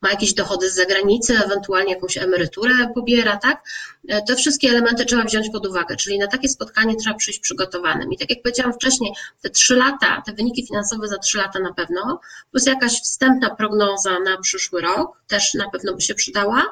ma 0.00 0.10
jakieś 0.10 0.34
dochody 0.34 0.70
z 0.70 0.74
zagranicy, 0.74 1.38
ewentualnie 1.44 1.94
jakąś 1.94 2.18
emeryturę 2.18 2.74
pobiera, 2.94 3.36
tak? 3.36 3.62
E, 4.08 4.22
te 4.22 4.36
wszystkie 4.36 4.68
elementy 4.68 5.04
trzeba 5.04 5.24
wziąć 5.24 5.50
pod 5.50 5.66
uwagę, 5.66 5.96
czyli 5.96 6.18
na 6.18 6.26
takie 6.26 6.48
spotkanie 6.48 6.96
trzeba 6.96 7.16
przyjść 7.16 7.40
przygotowanym. 7.40 8.12
I 8.12 8.18
tak 8.18 8.30
jak 8.30 8.42
powiedziałam 8.42 8.72
wcześniej, 8.72 9.12
te 9.42 9.50
trzy 9.50 9.76
lata, 9.76 10.22
te 10.26 10.32
wyniki 10.32 10.66
finansowe 10.66 11.08
za 11.08 11.18
trzy 11.18 11.38
lata 11.38 11.58
na 11.58 11.72
pewno, 11.72 12.20
plus 12.50 12.66
jakaś 12.66 13.00
wstępna 13.00 13.54
prognoza 13.54 14.20
na 14.20 14.38
przyszły 14.38 14.80
rok 14.80 15.18
też 15.26 15.54
na 15.54 15.70
pewno 15.70 15.94
by 15.94 16.00
się 16.00 16.14
przydała. 16.14 16.62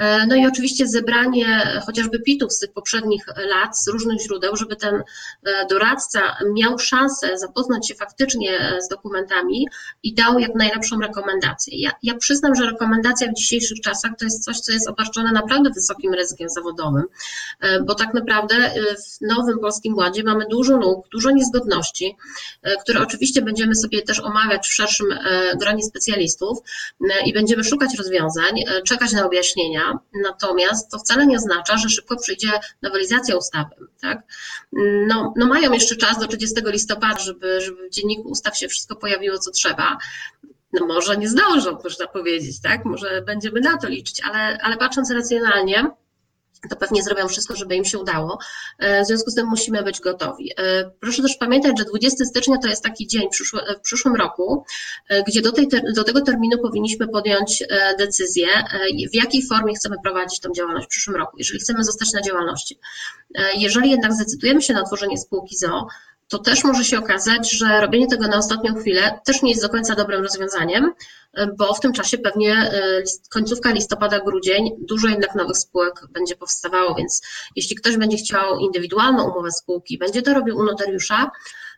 E, 0.00 0.26
no 0.26 0.36
i 0.36 0.46
oczywiście 0.46 0.86
zebranie 0.86 1.80
chociażby 1.86 2.20
pitów 2.20 2.52
z 2.52 2.58
tych 2.58 2.72
poprzednich 2.72 3.26
lat, 3.48 3.78
z 3.78 3.88
różnych 3.88 4.22
źródeł, 4.22 4.56
żeby 4.56 4.76
ten 4.76 4.94
e, 4.94 5.66
doradca 5.70 6.20
miał 6.54 6.78
szansę 6.78 7.38
zapoznać 7.38 7.88
się 7.88 7.94
faktycznie 7.94 8.58
e, 8.58 8.82
z 8.82 8.88
dokumentami 8.88 9.68
i 10.02 10.14
dał 10.14 10.38
jak 10.38 10.54
najlepszą 10.54 11.00
rekomendację. 11.00 11.80
Ja, 11.80 11.90
ja 12.02 12.14
przyznam, 12.14 12.54
że 12.54 12.66
rekomendacja 12.66 13.28
w 13.28 13.34
dzisiejszych 13.34 13.80
czasach 13.80 14.12
to 14.18 14.24
jest 14.24 14.44
coś, 14.44 14.60
co 14.60 14.72
jest 14.72 14.88
obarczone 14.88 15.32
naprawdę 15.32 15.70
wysokim 15.70 16.14
ryzykiem 16.14 16.48
zawodowym, 16.48 17.04
bo 17.82 17.94
tak 17.94 18.14
naprawdę 18.14 18.54
w 18.74 19.20
nowym 19.20 19.58
Polskim 19.58 19.94
Ładzie 19.94 20.22
mamy 20.22 20.46
dużo 20.50 20.76
luk, 20.76 21.08
dużo 21.08 21.30
niezgodności, 21.30 22.16
które 22.80 23.00
oczywiście 23.00 23.42
będziemy 23.42 23.74
sobie 23.74 24.02
też 24.02 24.20
omawiać 24.20 24.68
w 24.68 24.74
szerszym 24.74 25.06
gronie 25.60 25.82
specjalistów 25.82 26.58
i 27.26 27.32
będziemy 27.32 27.64
szukać 27.64 27.94
rozwiązań, 27.98 28.54
czekać 28.86 29.12
na 29.12 29.26
objaśnienia, 29.26 29.89
natomiast 30.22 30.90
to 30.90 30.98
wcale 30.98 31.26
nie 31.26 31.36
oznacza, 31.36 31.76
że 31.76 31.88
szybko 31.88 32.16
przyjdzie 32.16 32.50
nowelizacja 32.82 33.36
ustawy. 33.36 33.74
Tak? 34.00 34.22
No, 35.06 35.34
no 35.36 35.46
mają 35.46 35.72
jeszcze 35.72 35.96
czas 35.96 36.18
do 36.18 36.26
30 36.26 36.56
listopada, 36.64 37.18
żeby, 37.18 37.60
żeby 37.60 37.88
w 37.88 37.90
dzienniku 37.90 38.28
ustaw 38.28 38.58
się 38.58 38.68
wszystko 38.68 38.96
pojawiło, 38.96 39.38
co 39.38 39.50
trzeba. 39.50 39.98
No 40.72 40.86
może 40.86 41.16
nie 41.16 41.28
zdążą, 41.28 41.78
można 41.84 42.06
powiedzieć, 42.06 42.60
tak? 42.60 42.84
Może 42.84 43.22
będziemy 43.22 43.60
na 43.60 43.78
to 43.78 43.88
liczyć, 43.88 44.22
ale, 44.24 44.58
ale 44.62 44.76
patrząc 44.76 45.10
racjonalnie, 45.10 45.90
to 46.68 46.76
pewnie 46.76 47.02
zrobią 47.02 47.28
wszystko, 47.28 47.56
żeby 47.56 47.76
im 47.76 47.84
się 47.84 47.98
udało. 47.98 48.38
E, 48.78 49.04
w 49.04 49.06
związku 49.06 49.30
z 49.30 49.34
tym 49.34 49.46
musimy 49.46 49.82
być 49.82 50.00
gotowi. 50.00 50.52
E, 50.58 50.90
proszę 51.00 51.22
też 51.22 51.36
pamiętać, 51.36 51.78
że 51.78 51.84
20 51.84 52.24
stycznia 52.24 52.58
to 52.58 52.68
jest 52.68 52.84
taki 52.84 53.06
dzień 53.06 53.28
w 53.78 53.80
przyszłym 53.82 54.16
roku, 54.16 54.64
e, 55.08 55.22
gdzie 55.22 55.42
do, 55.42 55.52
tej, 55.52 55.68
do 55.94 56.04
tego 56.04 56.20
terminu 56.20 56.58
powinniśmy 56.58 57.08
podjąć 57.08 57.64
decyzję, 57.98 58.46
w 59.12 59.14
jakiej 59.14 59.46
formie 59.46 59.74
chcemy 59.74 59.96
prowadzić 60.02 60.40
tą 60.40 60.52
działalność 60.52 60.86
w 60.86 60.90
przyszłym 60.90 61.16
roku, 61.16 61.38
jeżeli 61.38 61.60
chcemy 61.60 61.84
zostać 61.84 62.12
na 62.12 62.20
działalności. 62.20 62.78
Jeżeli 63.54 63.90
jednak 63.90 64.12
zdecydujemy 64.12 64.62
się 64.62 64.74
na 64.74 64.82
tworzenie 64.82 65.18
spółki 65.18 65.56
ZO, 65.56 65.86
to 66.30 66.38
też 66.38 66.64
może 66.64 66.84
się 66.84 66.98
okazać, 66.98 67.52
że 67.52 67.80
robienie 67.80 68.06
tego 68.06 68.28
na 68.28 68.38
ostatnią 68.38 68.74
chwilę 68.74 69.20
też 69.24 69.42
nie 69.42 69.50
jest 69.50 69.62
do 69.62 69.68
końca 69.68 69.94
dobrym 69.94 70.22
rozwiązaniem, 70.22 70.92
bo 71.58 71.74
w 71.74 71.80
tym 71.80 71.92
czasie 71.92 72.18
pewnie 72.18 72.52
e, 72.52 73.02
końcówka 73.30 73.72
listopada, 73.72 74.20
grudzień, 74.20 74.70
dużo 74.78 75.08
jednak 75.08 75.34
nowych 75.34 75.56
spółek 75.56 75.94
będzie 76.10 76.36
powstawało, 76.36 76.94
więc 76.94 77.22
jeśli 77.56 77.76
ktoś 77.76 77.96
będzie 77.96 78.16
chciał 78.16 78.58
indywidualną 78.58 79.30
umowę 79.30 79.52
spółki, 79.52 79.98
będzie 79.98 80.22
to 80.22 80.34
robił 80.34 80.56
u 80.56 80.64
notariusza, 80.64 81.30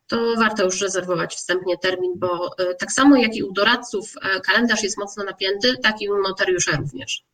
to 0.06 0.34
warto 0.38 0.64
już 0.64 0.80
rezerwować 0.80 1.34
wstępnie 1.34 1.78
termin, 1.78 2.12
bo 2.16 2.50
e, 2.58 2.74
tak 2.74 2.92
samo 2.92 3.16
jak 3.16 3.36
i 3.36 3.42
u 3.42 3.52
doradców 3.52 4.12
e, 4.22 4.40
kalendarz 4.40 4.82
jest 4.82 4.98
mocno 4.98 5.24
napięty, 5.24 5.76
tak 5.82 6.02
i 6.02 6.08
u 6.08 6.22
notariusza 6.22 6.76
również. 6.76 7.24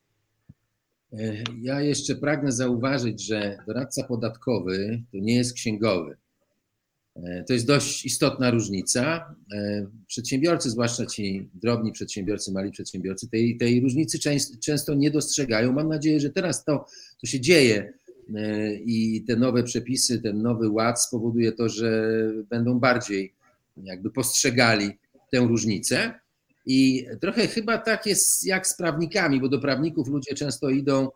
Ja 1.62 1.80
jeszcze 1.80 2.14
pragnę 2.14 2.52
zauważyć, 2.52 3.26
że 3.26 3.58
doradca 3.66 4.04
podatkowy 4.04 5.02
to 5.12 5.18
nie 5.18 5.36
jest 5.36 5.54
księgowy. 5.54 6.16
E, 7.24 7.44
to 7.44 7.52
jest 7.52 7.66
dość 7.66 8.04
istotna 8.04 8.50
różnica. 8.50 9.34
E, 9.54 9.86
przedsiębiorcy, 10.06 10.70
zwłaszcza 10.70 11.06
ci 11.06 11.48
drobni 11.54 11.92
przedsiębiorcy, 11.92 12.52
mali 12.52 12.70
przedsiębiorcy, 12.70 13.28
tej, 13.28 13.56
tej 13.56 13.80
różnicy 13.80 14.18
często 14.60 14.94
nie 14.94 15.10
dostrzegają. 15.10 15.72
Mam 15.72 15.88
nadzieję, 15.88 16.20
że 16.20 16.30
teraz 16.30 16.64
to, 16.64 16.84
co 17.20 17.26
się 17.26 17.40
dzieje 17.40 17.92
e, 18.34 18.74
i 18.74 19.24
te 19.24 19.36
nowe 19.36 19.62
przepisy, 19.62 20.22
ten 20.22 20.42
nowy 20.42 20.70
ład 20.70 21.02
spowoduje 21.02 21.52
to, 21.52 21.68
że 21.68 22.12
będą 22.50 22.78
bardziej 22.78 23.34
jakby 23.76 24.10
postrzegali 24.10 24.90
tę 25.30 25.38
różnicę. 25.38 26.14
I 26.66 27.06
trochę 27.20 27.46
chyba 27.46 27.78
tak 27.78 28.06
jest 28.06 28.46
jak 28.46 28.66
z 28.66 28.76
prawnikami, 28.76 29.40
bo 29.40 29.48
do 29.48 29.58
prawników 29.58 30.08
ludzie 30.08 30.34
często 30.34 30.70
idą 30.70 31.08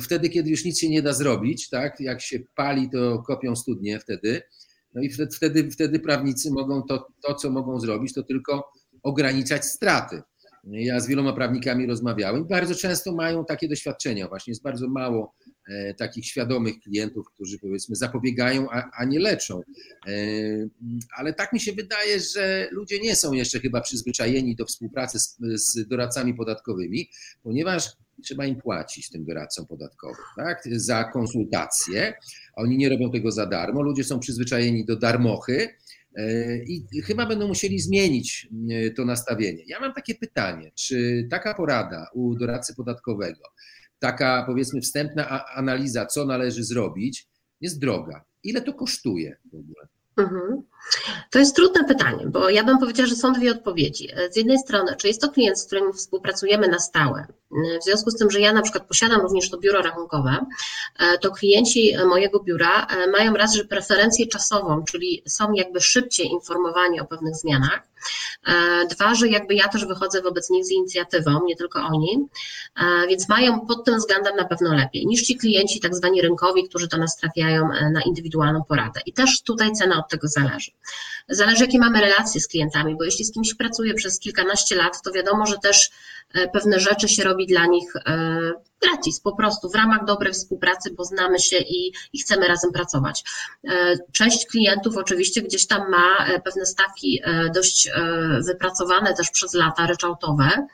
wtedy, 0.00 0.28
kiedy 0.28 0.50
już 0.50 0.64
nic 0.64 0.78
się 0.78 0.88
nie 0.88 1.02
da 1.02 1.12
zrobić, 1.12 1.68
tak? 1.68 2.00
Jak 2.00 2.20
się 2.20 2.38
pali, 2.54 2.90
to 2.90 3.22
kopią 3.26 3.56
studnie 3.56 4.00
wtedy 4.00 4.42
no 4.94 5.02
i 5.02 5.10
wtedy, 5.10 5.70
wtedy, 5.70 5.98
prawnicy 5.98 6.50
mogą 6.50 6.82
to, 6.82 7.06
to, 7.22 7.34
co 7.34 7.50
mogą 7.50 7.80
zrobić, 7.80 8.14
to 8.14 8.22
tylko 8.22 8.72
ograniczać 9.02 9.64
straty. 9.64 10.22
Ja 10.64 11.00
z 11.00 11.08
wieloma 11.08 11.32
prawnikami 11.32 11.86
rozmawiałem. 11.86 12.46
Bardzo 12.46 12.74
często 12.74 13.14
mają 13.14 13.44
takie 13.44 13.68
doświadczenia. 13.68 14.28
Właśnie 14.28 14.50
jest 14.50 14.62
bardzo 14.62 14.88
mało 14.88 15.34
takich 15.96 16.26
świadomych 16.26 16.80
klientów, 16.80 17.26
którzy 17.34 17.58
powiedzmy 17.58 17.96
zapobiegają, 17.96 18.70
a, 18.70 18.90
a, 18.98 19.04
nie 19.04 19.18
leczą. 19.18 19.60
Ale 21.16 21.32
tak 21.32 21.52
mi 21.52 21.60
się 21.60 21.72
wydaje, 21.72 22.20
że 22.20 22.68
ludzie 22.70 22.98
nie 22.98 23.16
są 23.16 23.32
jeszcze 23.32 23.60
chyba 23.60 23.80
przyzwyczajeni 23.80 24.56
do 24.56 24.66
współpracy 24.66 25.18
z, 25.18 25.38
z 25.54 25.88
doradcami 25.88 26.34
podatkowymi, 26.34 27.10
ponieważ 27.42 27.96
trzeba 28.20 28.46
im 28.46 28.56
płacić 28.56 29.10
tym 29.10 29.24
doradcom 29.24 29.66
podatkowym, 29.66 30.24
tak? 30.36 30.62
Za 30.72 31.04
konsultacje. 31.04 32.14
Oni 32.54 32.76
nie 32.76 32.88
robią 32.88 33.10
tego 33.10 33.30
za 33.30 33.46
darmo. 33.46 33.82
Ludzie 33.82 34.04
są 34.04 34.20
przyzwyczajeni 34.20 34.84
do 34.84 34.96
darmochy 34.96 35.68
e, 36.16 36.56
i 36.64 37.02
chyba 37.04 37.26
będą 37.26 37.48
musieli 37.48 37.78
zmienić 37.78 38.48
e, 38.70 38.90
to 38.90 39.04
nastawienie. 39.04 39.64
Ja 39.66 39.80
mam 39.80 39.92
takie 39.92 40.14
pytanie, 40.14 40.72
czy 40.74 41.26
taka 41.30 41.54
porada 41.54 42.06
u 42.14 42.34
doradcy 42.34 42.74
podatkowego, 42.74 43.42
taka 44.00 44.44
powiedzmy 44.46 44.80
wstępna 44.80 45.44
analiza, 45.54 46.06
co 46.06 46.24
należy 46.24 46.64
zrobić, 46.64 47.28
jest 47.60 47.80
droga? 47.80 48.24
Ile 48.42 48.60
to 48.62 48.74
kosztuje 48.74 49.36
w 49.52 49.54
ogóle? 49.54 49.88
Mhm. 50.16 50.62
To 51.30 51.38
jest 51.38 51.56
trudne 51.56 51.84
pytanie, 51.84 52.26
bo 52.26 52.50
ja 52.50 52.64
bym 52.64 52.78
powiedziała, 52.78 53.08
że 53.08 53.16
są 53.16 53.32
dwie 53.32 53.50
odpowiedzi. 53.50 54.08
Z 54.30 54.36
jednej 54.36 54.58
strony, 54.58 54.96
czy 54.96 55.08
jest 55.08 55.20
to 55.20 55.28
klient, 55.28 55.58
z 55.58 55.66
którym 55.66 55.92
współpracujemy 55.92 56.68
na 56.68 56.78
stałe? 56.78 57.26
W 57.80 57.84
związku 57.84 58.10
z 58.10 58.16
tym, 58.16 58.30
że 58.30 58.40
ja 58.40 58.52
na 58.52 58.62
przykład 58.62 58.86
posiadam 58.86 59.20
również 59.20 59.50
to 59.50 59.58
biuro 59.58 59.82
rachunkowe, 59.82 60.46
to 61.20 61.30
klienci 61.30 61.96
mojego 62.08 62.40
biura 62.40 62.86
mają 63.12 63.34
raz, 63.34 63.54
że 63.54 63.64
preferencję 63.64 64.26
czasową, 64.26 64.84
czyli 64.84 65.22
są 65.26 65.52
jakby 65.52 65.80
szybciej 65.80 66.26
informowani 66.26 67.00
o 67.00 67.04
pewnych 67.04 67.36
zmianach. 67.36 67.82
Dwa, 68.90 69.14
że 69.14 69.28
jakby 69.28 69.54
ja 69.54 69.68
też 69.68 69.86
wychodzę 69.86 70.22
wobec 70.22 70.50
nich 70.50 70.64
z 70.64 70.70
inicjatywą, 70.70 71.44
nie 71.44 71.56
tylko 71.56 71.80
oni, 71.80 72.28
więc 73.08 73.28
mają 73.28 73.66
pod 73.66 73.84
tym 73.84 73.98
względem 73.98 74.36
na 74.36 74.44
pewno 74.44 74.74
lepiej 74.74 75.06
niż 75.06 75.22
ci 75.22 75.36
klienci 75.36 75.80
tak 75.80 75.94
zwani 75.94 76.22
rynkowi, 76.22 76.68
którzy 76.68 76.88
do 76.88 76.96
nas 76.96 77.16
trafiają 77.16 77.68
na 77.92 78.02
indywidualną 78.02 78.64
poradę. 78.64 79.00
I 79.06 79.12
też 79.12 79.42
tutaj 79.42 79.72
cena 79.72 79.98
od 79.98 80.08
tego 80.08 80.28
zależy. 80.28 80.69
Zależy, 81.28 81.64
jakie 81.64 81.78
mamy 81.78 82.00
relacje 82.00 82.40
z 82.40 82.48
klientami, 82.48 82.96
bo 82.96 83.04
jeśli 83.04 83.24
z 83.24 83.32
kimś 83.32 83.54
pracuję 83.54 83.94
przez 83.94 84.18
kilkanaście 84.18 84.76
lat, 84.76 85.02
to 85.02 85.12
wiadomo, 85.12 85.46
że 85.46 85.58
też 85.58 85.90
pewne 86.52 86.80
rzeczy 86.80 87.08
się 87.08 87.24
robi 87.24 87.46
dla 87.46 87.66
nich 87.66 87.96
e, 87.96 88.52
gratis, 88.82 89.20
po 89.20 89.36
prostu 89.36 89.70
w 89.70 89.74
ramach 89.74 90.04
dobrej 90.04 90.32
współpracy, 90.32 90.90
bo 90.96 91.04
znamy 91.04 91.38
się 91.38 91.56
i, 91.58 91.92
i 92.12 92.18
chcemy 92.18 92.48
razem 92.48 92.72
pracować. 92.72 93.24
E, 93.64 93.96
część 94.12 94.46
klientów 94.46 94.96
oczywiście 94.96 95.42
gdzieś 95.42 95.66
tam 95.66 95.90
ma 95.90 96.26
pewne 96.44 96.66
stawki 96.66 97.22
dość 97.54 97.90
wypracowane 98.46 99.14
też 99.14 99.30
przez 99.30 99.54
lata, 99.54 99.86
ryczałtowe 99.86 100.66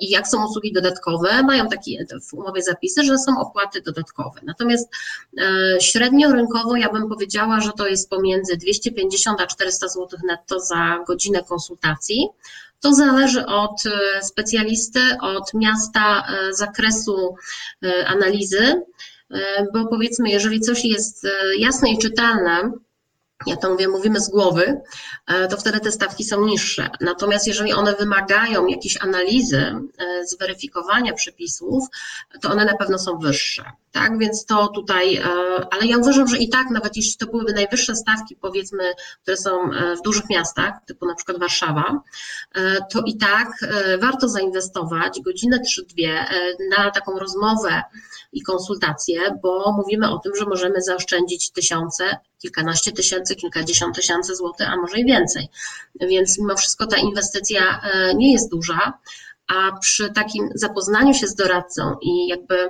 i 0.00 0.10
jak 0.10 0.28
są 0.28 0.46
usługi 0.46 0.72
dodatkowe, 0.72 1.42
mają 1.42 1.68
takie 1.68 2.06
w 2.30 2.34
umowie 2.34 2.62
zapisy, 2.62 3.04
że 3.04 3.18
są 3.18 3.40
opłaty 3.40 3.82
dodatkowe. 3.82 4.40
Natomiast 4.42 4.88
średnio 5.80 6.32
rynkowo 6.32 6.76
ja 6.76 6.92
bym 6.92 7.08
powiedziała, 7.08 7.60
że 7.60 7.72
to 7.72 7.86
jest 7.86 8.10
pomiędzy 8.10 8.56
250 8.56 9.40
a 9.40 9.46
400 9.46 9.88
zł 9.88 10.18
netto 10.26 10.60
za 10.60 11.04
godzinę 11.06 11.42
konsultacji. 11.48 12.28
To 12.82 12.94
zależy 12.94 13.46
od 13.46 13.86
e, 13.86 14.22
specjalisty, 14.22 15.00
od 15.20 15.54
miasta, 15.54 16.26
e, 16.28 16.52
zakresu 16.54 17.34
e, 17.82 18.06
analizy, 18.06 18.82
bo 19.74 19.86
powiedzmy, 19.86 20.28
jeżeli 20.30 20.60
coś 20.60 20.84
jest 20.84 21.26
jasne 21.58 21.90
i 21.90 21.98
czytelne, 21.98 22.72
ja 23.46 23.56
to 23.56 23.70
mówię, 23.70 23.88
mówimy 23.88 24.20
z 24.20 24.30
głowy, 24.30 24.80
e, 25.26 25.48
to 25.48 25.56
wtedy 25.56 25.80
te 25.80 25.92
stawki 25.92 26.24
są 26.24 26.44
niższe. 26.44 26.90
Natomiast 27.00 27.46
jeżeli 27.46 27.72
one 27.72 27.94
wymagają 27.94 28.66
jakiejś 28.66 29.02
analizy, 29.02 29.58
e, 29.58 30.26
zweryfikowania 30.26 31.12
przepisów, 31.12 31.84
to 32.42 32.50
one 32.50 32.64
na 32.64 32.76
pewno 32.76 32.98
są 32.98 33.18
wyższe. 33.18 33.64
Tak, 33.92 34.18
więc 34.18 34.46
to 34.46 34.68
tutaj, 34.68 35.16
e, 35.16 35.24
ale 35.70 35.86
ja 35.86 35.98
uważam, 35.98 36.28
że 36.28 36.38
i 36.38 36.48
tak, 36.48 36.70
nawet 36.70 36.96
jeśli 36.96 37.16
to 37.16 37.26
byłyby 37.26 37.52
najwyższe 37.52 37.96
stawki, 37.96 38.36
powiedzmy, 38.36 38.84
które 39.22 39.36
są 39.36 39.70
w 39.98 40.02
dużych 40.04 40.30
miastach, 40.30 40.74
typu 40.86 41.06
na 41.06 41.14
przykład 41.14 41.38
Warszawa, 41.38 42.02
to 42.92 43.02
i 43.06 43.16
tak 43.16 43.48
warto 44.00 44.28
zainwestować 44.28 45.20
godzinę 45.20 45.60
czy 45.70 45.84
dwie 45.84 46.26
na 46.76 46.90
taką 46.90 47.18
rozmowę 47.18 47.82
i 48.32 48.42
konsultacje, 48.42 49.38
bo 49.42 49.72
mówimy 49.72 50.10
o 50.10 50.18
tym, 50.18 50.36
że 50.36 50.44
możemy 50.44 50.82
zaoszczędzić 50.82 51.50
tysiące, 51.50 52.18
kilkanaście 52.42 52.92
tysięcy, 52.92 53.36
kilkadziesiąt 53.36 53.96
tysięcy 53.96 54.36
złotych, 54.36 54.68
a 54.70 54.76
może 54.76 54.98
i 54.98 55.04
więcej. 55.04 55.48
Więc 56.00 56.38
mimo 56.38 56.56
wszystko 56.56 56.86
ta 56.86 56.96
inwestycja 56.96 57.80
e, 57.80 58.14
nie 58.14 58.32
jest 58.32 58.50
duża, 58.50 58.98
a 59.46 59.78
przy 59.80 60.10
takim 60.10 60.48
zapoznaniu 60.54 61.14
się 61.14 61.26
z 61.26 61.34
doradcą 61.34 61.96
i 62.02 62.26
jakby 62.26 62.68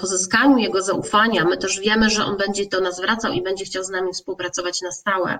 pozyskaniu 0.00 0.58
jego 0.58 0.82
zaufania, 0.82 1.44
my 1.44 1.56
też 1.56 1.80
wiemy, 1.80 2.10
że 2.10 2.24
on 2.24 2.36
będzie 2.36 2.66
to 2.66 2.80
nas 2.80 2.96
zwracał 2.96 3.32
i 3.32 3.42
będzie 3.42 3.64
chciał 3.64 3.84
z 3.84 3.90
nami 3.90 4.12
współpracować 4.12 4.82
na 4.82 4.92
stałe, 4.92 5.38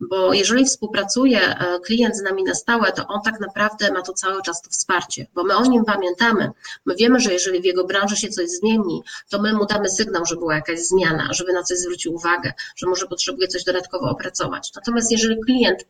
bo 0.00 0.32
jeżeli 0.32 0.64
współpracuje 0.64 1.40
e, 1.40 1.80
klient 1.80 2.16
z 2.16 2.22
nami 2.22 2.44
na 2.44 2.54
stałe, 2.54 2.92
to 2.92 3.06
on 3.06 3.20
tak 3.24 3.40
naprawdę 3.40 3.92
ma 3.92 4.02
to 4.02 4.12
cały 4.12 4.42
czas 4.42 4.62
to 4.62 4.70
wsparcie, 4.70 5.26
bo 5.34 5.44
my 5.44 5.56
o 5.56 5.66
nim 5.66 5.84
pamiętamy. 5.84 6.50
My 6.86 6.94
wiemy, 6.94 7.20
że 7.20 7.32
jeżeli 7.32 7.60
w 7.60 7.64
jego 7.64 7.84
branży 7.84 8.16
się 8.16 8.28
coś 8.28 8.50
zmieni, 8.50 9.02
to 9.30 9.42
my 9.42 9.52
mu 9.52 9.66
damy 9.66 9.90
sygnał, 9.90 10.24
że 10.24 10.36
była 10.36 10.54
jakaś 10.54 10.80
zmiana, 10.80 11.28
żeby 11.32 11.52
na 11.52 11.62
coś 11.62 11.78
zwrócił 11.78 12.14
uwagę, 12.14 12.52
że 12.76 12.86
może 12.86 13.06
potrzebuje 13.06 13.48
coś 13.48 13.64
dodatkowo 13.64 14.10
opracować. 14.10 14.72
Natomiast 14.76 15.12
jeżeli 15.12 15.40
klient 15.40 15.84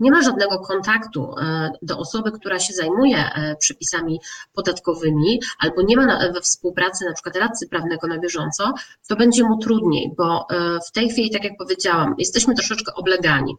nie 0.00 0.10
ma 0.10 0.22
żadnego 0.22 0.58
kontaktu 0.58 1.34
e, 1.40 1.70
do 1.82 1.98
osoby, 1.98 2.32
która 2.32 2.58
się 2.58 2.74
zajmuje 2.74 3.16
e, 3.16 3.56
przepisami 3.56 4.20
podatkowymi, 4.54 5.40
albo 5.58 5.82
nie 5.82 5.96
ma 5.96 6.32
we 6.32 6.40
współpracy 6.40 7.04
na 7.04 7.12
przykład 7.12 7.36
radcy 7.36 7.68
prawnego 7.68 8.06
na 8.06 8.18
bieżąco, 8.18 8.72
to 9.08 9.16
będzie 9.16 9.44
mu 9.44 9.58
trudniej, 9.58 10.14
bo 10.16 10.46
e, 10.50 10.78
w 10.88 10.92
tej 10.92 11.08
chwili, 11.10 11.30
tak 11.30 11.44
jak 11.44 11.56
powiedziałam, 11.58 12.14
jesteśmy 12.18 12.54
troszeczkę 12.54 12.94
oblegani. 12.94 13.56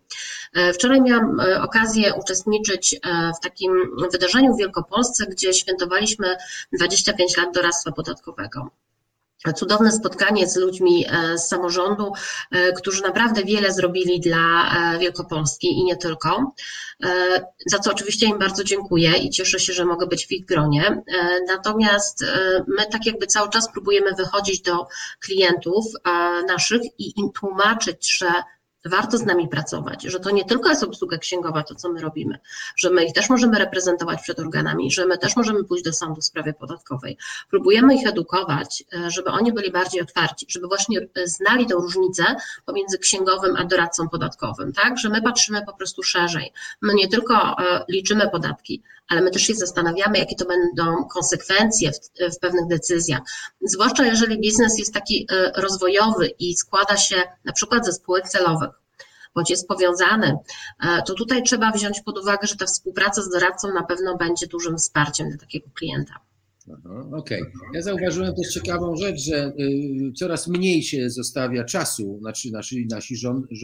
Wczoraj 0.73 1.01
miałam 1.01 1.39
okazję 1.61 2.13
uczestniczyć 2.13 2.99
w 3.37 3.43
takim 3.43 3.71
wydarzeniu 4.11 4.53
w 4.53 4.57
Wielkopolsce, 4.57 5.25
gdzie 5.25 5.53
świętowaliśmy 5.53 6.35
25 6.73 7.37
lat 7.37 7.53
doradztwa 7.53 7.91
podatkowego 7.91 8.69
cudowne 9.55 9.91
spotkanie 9.91 10.47
z 10.47 10.55
ludźmi 10.55 11.05
e, 11.07 11.37
z 11.37 11.47
samorządu, 11.47 12.13
e, 12.51 12.71
którzy 12.71 13.03
naprawdę 13.03 13.43
wiele 13.43 13.73
zrobili 13.73 14.19
dla 14.19 14.37
e, 14.37 14.99
Wielkopolski 14.99 15.67
i 15.67 15.83
nie 15.83 15.97
tylko. 15.97 16.53
Za 17.65 17.79
co 17.79 17.91
oczywiście 17.91 18.25
im 18.25 18.39
bardzo 18.39 18.63
dziękuję 18.63 19.17
i 19.17 19.29
cieszę 19.29 19.59
się, 19.59 19.73
że 19.73 19.85
mogę 19.85 20.07
być 20.07 20.27
w 20.27 20.31
ich 20.31 20.45
gronie. 20.45 21.01
Natomiast 21.47 22.25
my 22.67 22.85
tak 22.91 23.05
jakby 23.05 23.27
cały 23.27 23.49
czas 23.49 23.71
próbujemy 23.71 24.13
wychodzić 24.13 24.61
do 24.61 24.87
klientów 25.19 25.85
naszych 26.47 26.81
i 26.97 27.19
im 27.19 27.31
tłumaczyć, 27.31 28.17
że 28.17 28.27
warto 28.87 29.17
z 29.17 29.25
nami 29.25 29.47
pracować, 29.47 30.03
że 30.03 30.19
to 30.19 30.31
nie 30.31 30.45
tylko 30.45 30.69
jest 30.69 30.83
obsługa 30.83 31.17
księgowa, 31.17 31.63
to 31.63 31.75
co 31.75 31.89
my 31.89 32.01
robimy, 32.01 32.39
że 32.75 32.89
my 32.89 33.05
ich 33.05 33.13
też 33.13 33.29
możemy 33.29 33.59
reprezentować 33.59 34.21
przed 34.21 34.39
organami, 34.39 34.91
że 34.91 35.05
my 35.05 35.17
też 35.17 35.35
możemy 35.35 35.63
pójść 35.63 35.83
do 35.83 35.93
sądu 35.93 36.21
w 36.21 36.25
sprawie 36.25 36.53
podatkowej. 36.53 37.17
Próbujemy 37.49 37.95
ich 37.95 38.07
edukować, 38.07 38.83
e, 38.93 39.11
żeby 39.11 39.29
oni 39.29 39.53
byli 39.53 39.71
bardziej 39.71 40.01
otwarci, 40.01 40.45
żeby 40.49 40.67
właśnie 40.67 40.99
e, 40.99 41.27
znali 41.27 41.65
tę 41.65 41.73
różnicę 41.75 42.23
pomiędzy 42.65 42.97
księgowym 42.97 43.55
a 43.55 43.65
doradcą 43.65 44.09
podatkowym, 44.09 44.73
tak, 44.73 44.97
że 44.97 45.09
my 45.09 45.21
patrzymy 45.21 45.65
po 45.65 45.73
prostu 45.73 46.03
szerzej. 46.03 46.53
My 46.81 46.93
nie 46.93 47.07
tylko 47.07 47.35
e, 47.35 47.85
liczymy 47.89 48.29
podatki, 48.29 48.83
ale 49.07 49.21
my 49.21 49.31
też 49.31 49.41
się 49.41 49.53
zastanawiamy, 49.53 50.17
jakie 50.17 50.35
to 50.35 50.45
będą 50.45 51.07
konsekwencje 51.13 51.91
w, 51.91 52.35
w, 52.35 52.39
pewnych 52.39 52.67
decyzjach. 52.67 53.21
Zwłaszcza 53.61 54.05
jeżeli 54.05 54.39
biznes 54.39 54.79
jest 54.79 54.93
taki 54.93 55.27
rozwojowy 55.55 56.27
i 56.27 56.55
składa 56.55 56.97
się 56.97 57.23
na 57.45 57.53
przykład 57.53 57.85
ze 57.85 57.93
spółek 57.93 58.29
celowych 58.29 58.69
bądź 59.37 59.49
jest 59.49 59.67
powiązany, 59.67 60.37
e, 60.83 61.01
to 61.07 61.13
tutaj 61.13 61.43
trzeba 61.43 61.71
wziąć 61.71 62.01
pod 62.01 62.19
uwagę, 62.19 62.47
że 62.47 62.55
ta 62.55 62.65
współpraca 62.65 63.21
z 63.21 63.29
doradcą 63.29 63.73
na 63.73 63.83
pewno 63.83 64.17
będzie 64.17 64.47
dużym 64.47 64.77
wsparciem 64.77 65.29
dla 65.29 65.37
takiego 65.37 65.69
klienta. 65.73 66.13
Okej. 67.13 67.41
Okay. 67.41 67.51
Ja 67.73 67.81
zauważyłem 67.81 68.35
też 68.35 68.53
ciekawą 68.53 68.95
rzecz, 68.95 69.19
że 69.19 69.53
y, 69.59 70.11
coraz 70.15 70.47
mniej 70.47 70.83
się 70.83 71.09
zostawia 71.09 71.63
czasu, 71.63 72.17
znaczy 72.19 72.51
nasi, 72.51 72.87
nasi 72.91 73.15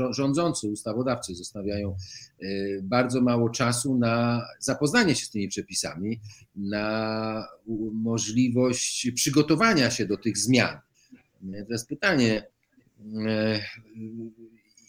rządzący, 0.09 0.67
ustawodawcy 0.67 1.35
zostawiają 1.35 1.95
y, 2.43 2.79
bardzo 2.83 3.21
mało 3.21 3.49
czasu 3.49 3.97
na 3.97 4.41
zapoznanie 4.59 5.15
się 5.15 5.25
z 5.25 5.29
tymi 5.29 5.47
przepisami, 5.47 6.19
na 6.55 7.47
możliwość 7.93 9.11
przygotowania 9.15 9.91
się 9.91 10.05
do 10.05 10.17
tych 10.17 10.37
zmian. 10.37 10.77
Jest 11.69 11.87
pytanie, 11.87 12.47
y, 12.99 13.59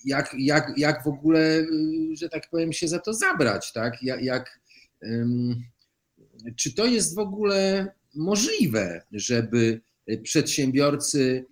jak, 0.04 0.36
jak, 0.38 0.72
jak 0.76 1.04
w 1.04 1.06
ogóle, 1.06 1.60
y, 1.60 2.16
że 2.16 2.28
tak 2.28 2.50
powiem, 2.50 2.72
się 2.72 2.88
za 2.88 2.98
to 2.98 3.14
zabrać, 3.14 3.72
tak? 3.72 4.02
Jak, 4.02 4.22
jak 4.22 4.60
czy 6.56 6.74
to 6.74 6.86
jest 6.86 7.14
w 7.14 7.18
ogóle 7.18 7.92
możliwe, 8.14 9.02
żeby 9.12 9.80
przedsiębiorcy 10.22 11.44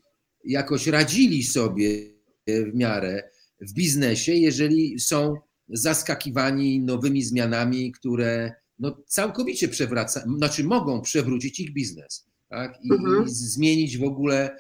jakoś 0.45 0.87
radzili 0.87 1.43
sobie 1.43 2.13
w 2.47 2.75
miarę 2.75 3.31
w 3.61 3.73
biznesie, 3.73 4.33
jeżeli 4.33 5.01
są 5.01 5.37
zaskakiwani 5.69 6.81
nowymi 6.81 7.23
zmianami, 7.23 7.93
które 7.93 8.53
no, 8.79 9.03
całkowicie 9.07 9.69
przewracają, 9.69 10.37
znaczy 10.37 10.65
mogą 10.65 11.01
przewrócić 11.01 11.61
ich 11.61 11.73
biznes. 11.73 12.27
tak? 12.49 12.79
I, 12.85 12.93
mhm. 12.93 13.25
i 13.25 13.29
zmienić 13.29 13.99
w 13.99 14.05
ogóle 14.05 14.57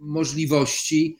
możliwości 0.00 1.16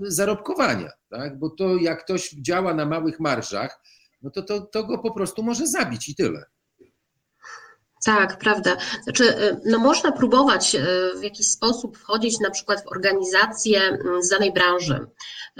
zarobkowania, 0.00 0.90
tak? 1.10 1.38
bo 1.38 1.50
to 1.50 1.76
jak 1.76 2.04
ktoś 2.04 2.30
działa 2.30 2.74
na 2.74 2.86
małych 2.86 3.20
marżach, 3.20 3.80
no 4.22 4.30
to, 4.30 4.42
to, 4.42 4.60
to 4.60 4.84
go 4.84 4.98
po 4.98 5.14
prostu 5.14 5.42
może 5.42 5.66
zabić 5.66 6.08
i 6.08 6.14
tyle. 6.14 6.44
Tak, 8.04 8.38
prawda. 8.38 8.76
Znaczy, 9.02 9.24
y, 9.24 9.60
no 9.64 9.78
można 9.78 10.12
próbować 10.12 10.74
y, 10.74 11.18
w 11.18 11.22
jakiś 11.22 11.46
sposób 11.46 11.98
wchodzić 11.98 12.40
na 12.40 12.50
przykład 12.50 12.84
w 12.84 12.88
organizacje 12.88 13.82
mm, 13.82 14.22
z 14.22 14.28
danej 14.28 14.52
branży, 14.52 15.06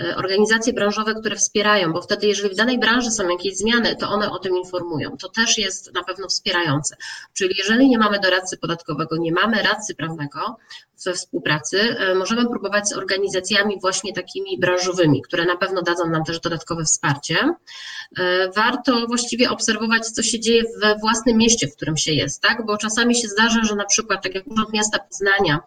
y, 0.01 0.17
organizacje 0.17 0.73
branżowe, 0.73 1.15
które 1.15 1.37
wspierają, 1.37 1.93
bo 1.93 2.03
wtedy, 2.03 2.27
jeżeli 2.27 2.55
w 2.55 2.57
danej 2.57 2.79
branży 2.79 3.11
są 3.11 3.29
jakieś 3.29 3.57
zmiany, 3.57 3.97
to 3.97 4.09
one 4.09 4.31
o 4.31 4.39
tym 4.39 4.57
informują. 4.57 5.17
To 5.17 5.29
też 5.29 5.59
jest 5.59 5.95
na 5.95 6.05
pewno 6.05 6.29
wspierające. 6.29 6.97
Czyli 7.33 7.55
jeżeli 7.59 7.89
nie 7.89 7.99
mamy 7.99 8.21
doradcy 8.21 8.59
podatkowego, 8.59 9.17
nie 9.17 9.33
mamy 9.33 9.63
radcy 9.63 9.95
prawnego, 9.95 10.57
we 11.07 11.13
współpracy. 11.13 11.97
Możemy 12.15 12.49
próbować 12.49 12.89
z 12.89 12.93
organizacjami 12.93 13.81
właśnie 13.81 14.13
takimi 14.13 14.59
branżowymi, 14.59 15.23
które 15.23 15.45
na 15.45 15.57
pewno 15.57 15.83
dadzą 15.83 16.11
nam 16.11 16.25
też 16.25 16.41
dodatkowe 16.41 16.85
wsparcie. 16.85 17.55
Warto 18.57 19.07
właściwie 19.07 19.51
obserwować, 19.51 20.07
co 20.07 20.23
się 20.23 20.41
dzieje 20.41 20.63
we 20.83 20.97
własnym 20.97 21.37
mieście, 21.37 21.69
w 21.69 21.77
którym 21.77 21.97
się 21.97 22.13
jest, 22.13 22.34
tak? 22.41 22.67
Bo 22.67 22.77
czasami 22.77 23.17
się 23.17 23.29
zdarza, 23.29 23.65
że 23.65 23.75
na 23.75 23.85
przykład, 23.85 24.23
tak 24.23 24.35
jak 24.35 24.47
Urząd 24.47 24.73
Miasta 24.73 24.99
Poznania 24.99 25.61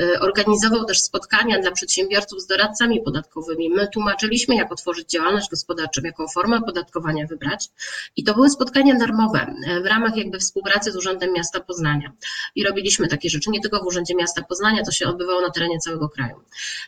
e, 0.00 0.20
organizował 0.20 0.84
też 0.84 1.00
spotkania 1.02 1.60
dla 1.60 1.70
przedsiębiorców 1.70 2.40
z 2.40 2.46
doradcami 2.46 3.02
podatkowymi. 3.02 3.70
My 3.70 3.88
tłumaczyliśmy, 3.88 4.54
jak 4.54 4.72
otworzyć 4.72 5.08
działalność 5.10 5.50
gospodarczą, 5.50 6.00
jaką 6.04 6.28
formę 6.28 6.56
opodatkowania 6.56 7.26
wybrać. 7.26 7.68
I 8.16 8.24
to 8.24 8.34
były 8.34 8.50
spotkania 8.50 8.94
darmowe 8.94 9.54
w 9.82 9.86
ramach 9.86 10.16
jakby 10.16 10.38
współpracy 10.38 10.92
z 10.92 10.96
Urzędem 10.96 11.32
Miasta 11.32 11.60
Poznania. 11.60 12.12
I 12.54 12.64
robiliśmy 12.64 13.08
takie 13.08 13.30
rzeczy 13.30 13.50
nie 13.50 13.60
tylko 13.60 13.82
w 13.82 13.86
Urzędzie 13.86 14.14
Miasta 14.14 14.42
Poznania, 14.42 14.82
to 14.82 14.92
się 14.92 15.06
odbywało 15.06 15.40
na 15.40 15.50
terenie 15.50 15.78
całego 15.78 16.08
kraju. 16.08 16.36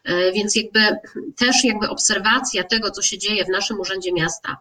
E, 0.05 0.33
więc 0.33 0.57
jakby 0.57 0.81
też 1.37 1.64
jakby 1.64 1.88
obserwacja 1.88 2.64
tego, 2.64 2.90
co 2.90 3.03
się 3.03 3.18
dzieje 3.18 3.45
w 3.45 3.49
naszym 3.49 3.81
urzędzie 3.81 4.12
miasta, 4.12 4.57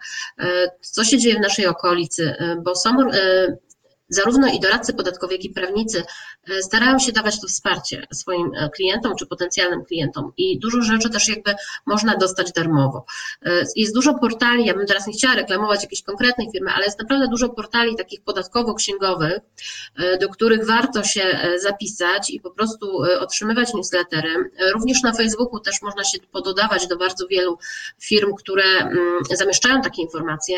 co 0.81 1.03
się 1.03 1.17
dzieje 1.17 1.35
w 1.35 1.39
naszej 1.39 1.67
okolicy, 1.67 2.35
bo 2.63 2.75
są 2.75 2.89
zarówno 4.11 4.47
i 4.47 4.59
doradcy 4.59 4.93
podatkowi, 4.93 5.35
jak 5.35 5.43
i 5.43 5.49
prawnicy 5.49 6.03
e, 6.49 6.63
starają 6.63 6.99
się 6.99 7.11
dawać 7.11 7.41
to 7.41 7.47
wsparcie 7.47 8.07
swoim 8.13 8.51
e, 8.55 8.69
klientom 8.69 9.15
czy 9.15 9.25
potencjalnym 9.25 9.85
klientom 9.85 10.33
i 10.37 10.59
dużo 10.59 10.81
rzeczy 10.81 11.09
też 11.09 11.27
jakby 11.27 11.55
można 11.85 12.17
dostać 12.17 12.51
darmowo. 12.51 13.05
E, 13.45 13.63
jest 13.75 13.93
dużo 13.93 14.13
portali, 14.13 14.65
ja 14.65 14.73
bym 14.73 14.87
teraz 14.87 15.07
nie 15.07 15.13
chciała 15.13 15.35
reklamować 15.35 15.83
jakiejś 15.83 16.03
konkretnej 16.03 16.47
firmy, 16.51 16.71
ale 16.71 16.85
jest 16.85 16.99
naprawdę 16.99 17.27
dużo 17.27 17.49
portali 17.49 17.95
takich 17.95 18.21
podatkowo-księgowych, 18.21 19.39
do 20.21 20.29
których 20.29 20.65
warto 20.67 21.03
się 21.03 21.39
zapisać 21.57 22.29
i 22.29 22.39
po 22.39 22.51
prostu 22.51 22.97
otrzymywać 23.19 23.73
newslettery. 23.73 24.51
Również 24.73 25.01
na 25.03 25.13
Facebooku 25.13 25.59
też 25.59 25.81
można 25.81 26.03
się 26.03 26.17
pododawać 26.31 26.87
do 26.87 26.97
bardzo 26.97 27.27
wielu 27.27 27.57
firm, 27.99 28.33
które 28.35 28.63
mm, 28.63 29.19
zamieszczają 29.31 29.81
takie 29.81 30.01
informacje 30.01 30.57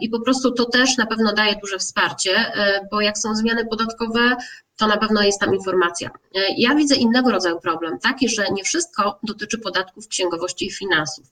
i 0.00 0.08
po 0.08 0.20
prostu 0.20 0.50
to 0.50 0.64
też 0.64 0.96
na 0.96 1.06
pewno 1.06 1.32
daje 1.32 1.54
duże 1.62 1.78
wsparcie 1.78 2.52
bo 2.90 3.00
jak 3.00 3.18
są 3.18 3.34
zmiany 3.34 3.66
podatkowe, 3.66 4.36
to 4.76 4.86
na 4.86 4.96
pewno 4.96 5.22
jest 5.22 5.40
tam 5.40 5.54
informacja. 5.54 6.10
Ja 6.56 6.74
widzę 6.74 6.94
innego 6.94 7.30
rodzaju 7.30 7.60
problem, 7.60 7.98
taki, 7.98 8.28
że 8.28 8.46
nie 8.52 8.64
wszystko 8.64 9.18
dotyczy 9.22 9.58
podatków, 9.58 10.08
księgowości 10.08 10.66
i 10.66 10.72
finansów. 10.72 11.26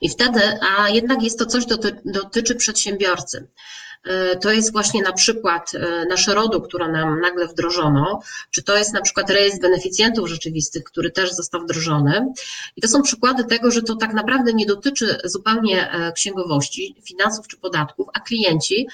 I 0.00 0.08
wtedy, 0.08 0.40
a 0.78 0.88
jednak 0.88 1.22
jest 1.22 1.38
to 1.38 1.46
coś, 1.46 1.66
doty, 1.66 2.00
dotyczy 2.04 2.54
przedsiębiorcy. 2.54 3.48
E, 4.04 4.36
to 4.36 4.52
jest 4.52 4.72
właśnie 4.72 5.02
na 5.02 5.12
przykład 5.12 5.72
e, 5.74 6.06
nasze 6.06 6.34
RODO, 6.34 6.60
które 6.60 6.88
nam 6.88 7.20
nagle 7.20 7.48
wdrożono, 7.48 8.20
czy 8.50 8.62
to 8.62 8.76
jest 8.76 8.92
na 8.92 9.00
przykład 9.00 9.30
rejestr 9.30 9.60
beneficjentów 9.60 10.28
rzeczywistych, 10.28 10.84
który 10.84 11.10
też 11.10 11.32
został 11.32 11.60
wdrożony. 11.60 12.32
I 12.76 12.80
to 12.80 12.88
są 12.88 13.02
przykłady 13.02 13.44
tego, 13.44 13.70
że 13.70 13.82
to 13.82 13.96
tak 13.96 14.12
naprawdę 14.12 14.52
nie 14.52 14.66
dotyczy 14.66 15.18
zupełnie 15.24 15.92
e, 15.92 16.12
księgowości, 16.12 16.96
finansów 17.02 17.48
czy 17.48 17.56
podatków, 17.56 18.08
a 18.14 18.20
klienci, 18.20 18.88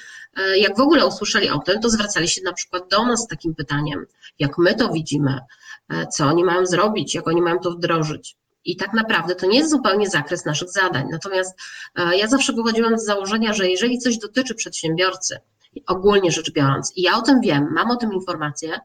jak 0.55 0.77
w 0.77 0.79
ogóle 0.79 1.05
usłyszeli 1.05 1.49
o 1.49 1.59
tym, 1.59 1.81
to 1.81 1.89
zwracali 1.89 2.27
się 2.27 2.41
na 2.41 2.53
przykład 2.53 2.89
do 2.89 3.05
nas 3.05 3.23
z 3.23 3.27
takim 3.27 3.55
pytaniem, 3.55 4.05
jak 4.39 4.57
my 4.57 4.75
to 4.75 4.89
widzimy, 4.89 5.39
co 6.13 6.25
oni 6.25 6.43
mają 6.43 6.65
zrobić, 6.65 7.15
jak 7.15 7.27
oni 7.27 7.41
mają 7.41 7.59
to 7.59 7.71
wdrożyć. 7.71 8.35
I 8.67 8.75
tak 8.75 8.93
naprawdę 8.93 9.35
to 9.35 9.45
nie 9.45 9.57
jest 9.57 9.71
zupełnie 9.71 10.09
zakres 10.09 10.45
naszych 10.45 10.69
zadań. 10.69 11.07
Natomiast 11.11 11.59
e, 11.95 12.17
ja 12.17 12.27
zawsze 12.27 12.53
wychodziłam 12.53 12.99
z 12.99 13.05
założenia, 13.05 13.53
że 13.53 13.69
jeżeli 13.69 13.99
coś 13.99 14.17
dotyczy 14.17 14.55
przedsiębiorcy, 14.55 15.39
ogólnie 15.87 16.31
rzecz 16.31 16.51
biorąc, 16.51 16.93
i 16.95 17.01
ja 17.01 17.17
o 17.17 17.21
tym 17.21 17.41
wiem, 17.41 17.67
mam 17.71 17.91
o 17.91 17.95
tym 17.95 18.13
informację, 18.13 18.79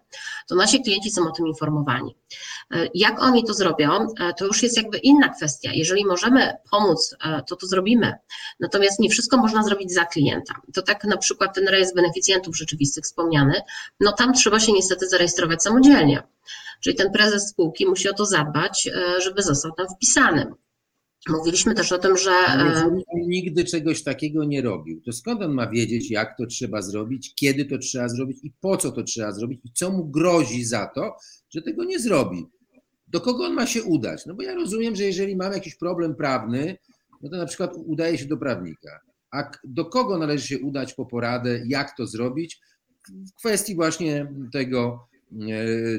to 0.49 0.55
nasi 0.55 0.83
klienci 0.83 1.11
są 1.11 1.29
o 1.29 1.31
tym 1.31 1.47
informowani. 1.47 2.17
E, 2.71 2.89
jak 2.95 3.23
oni 3.23 3.45
to 3.45 3.55
zrobią, 3.55 4.07
e, 4.21 4.35
to 4.35 4.47
już 4.47 4.63
jest 4.63 4.77
jakby 4.77 4.99
inna 4.99 5.29
kwestia. 5.29 5.71
Jeżeli 5.75 6.05
możemy 6.05 6.53
pomóc, 6.71 7.17
to 7.49 7.57
to 7.57 7.67
zrobimy. 7.67 8.15
Natomiast 8.61 9.01
nie 9.01 9.11
wszystko 9.11 9.37
można 9.37 9.63
zrobić 9.63 9.95
za 9.95 10.05
klienta. 10.05 10.55
To 10.75 10.83
tak 10.83 11.05
na 11.05 11.17
przykład 11.17 11.55
ten 11.55 11.69
rejestr 11.69 11.97
beneficjentów 11.97 12.57
rzeczywistych 12.57 13.05
wspomniany, 13.05 13.63
no 14.01 14.13
tam 14.13 14.35
trzeba 14.35 14.61
się 14.61 14.73
niestety 14.73 15.09
zarejestrować 15.09 15.63
samodzielnie. 15.63 16.23
Czyli 16.85 16.97
ten 16.97 17.13
prezes 17.13 17.49
spółki 17.49 17.87
musi 17.87 18.09
o 18.09 18.15
to 18.15 18.27
zadbać, 18.27 18.89
e, 18.95 19.21
żeby 19.21 19.43
został 19.43 19.73
tam 19.73 19.87
wpisany. 19.97 20.47
Mówiliśmy 21.29 21.75
też 21.75 21.93
o 21.93 21.99
tym, 21.99 22.17
że. 22.17 22.31
Jeżeli 22.69 23.29
nigdy 23.29 23.65
czegoś 23.65 24.03
takiego 24.03 24.45
nie 24.45 24.63
robił, 24.63 25.01
to 25.01 25.13
skąd 25.13 25.43
on 25.43 25.53
ma 25.53 25.71
wiedzieć, 25.71 26.11
jak 26.11 26.37
to 26.39 26.47
trzeba 26.47 26.83
zrobić, 26.83 27.35
kiedy 27.35 27.65
to 27.65 27.79
trzeba 27.79 28.09
zrobić 28.09 28.39
i 28.43 28.53
po 28.61 28.77
co 28.77 28.93
to 28.93 29.03
trzeba 29.03 29.33
zrobić 29.33 29.61
i 29.65 29.73
co 29.73 29.93
mu 29.93 30.05
grozi 30.05 30.65
za 30.65 30.87
to, 30.95 31.17
że 31.51 31.63
tego 31.63 31.85
nie 31.85 31.99
zrobi? 31.99 32.47
Do 33.07 33.21
kogo 33.21 33.45
on 33.45 33.55
ma 33.55 33.67
się 33.67 33.83
udać? 33.83 34.27
No 34.27 34.35
bo 34.35 34.43
ja 34.43 34.55
rozumiem, 34.55 34.97
że 34.97 35.05
jeżeli 35.05 35.37
mam 35.37 35.53
jakiś 35.53 35.77
problem 35.77 36.15
prawny, 36.15 36.77
no 37.23 37.31
to 37.31 37.37
na 37.37 37.47
przykład 37.47 37.75
udaje 37.87 38.19
się 38.19 38.27
do 38.27 38.37
prawnika. 38.37 39.01
A 39.33 39.51
do 39.65 39.85
kogo 39.85 40.19
należy 40.19 40.47
się 40.47 40.59
udać 40.59 40.95
po 40.95 41.07
poradę, 41.07 41.63
jak 41.67 41.97
to 41.97 42.07
zrobić? 42.07 42.61
W 43.09 43.33
kwestii 43.39 43.75
właśnie 43.75 44.33
tego, 44.53 45.09
E, 45.12 45.12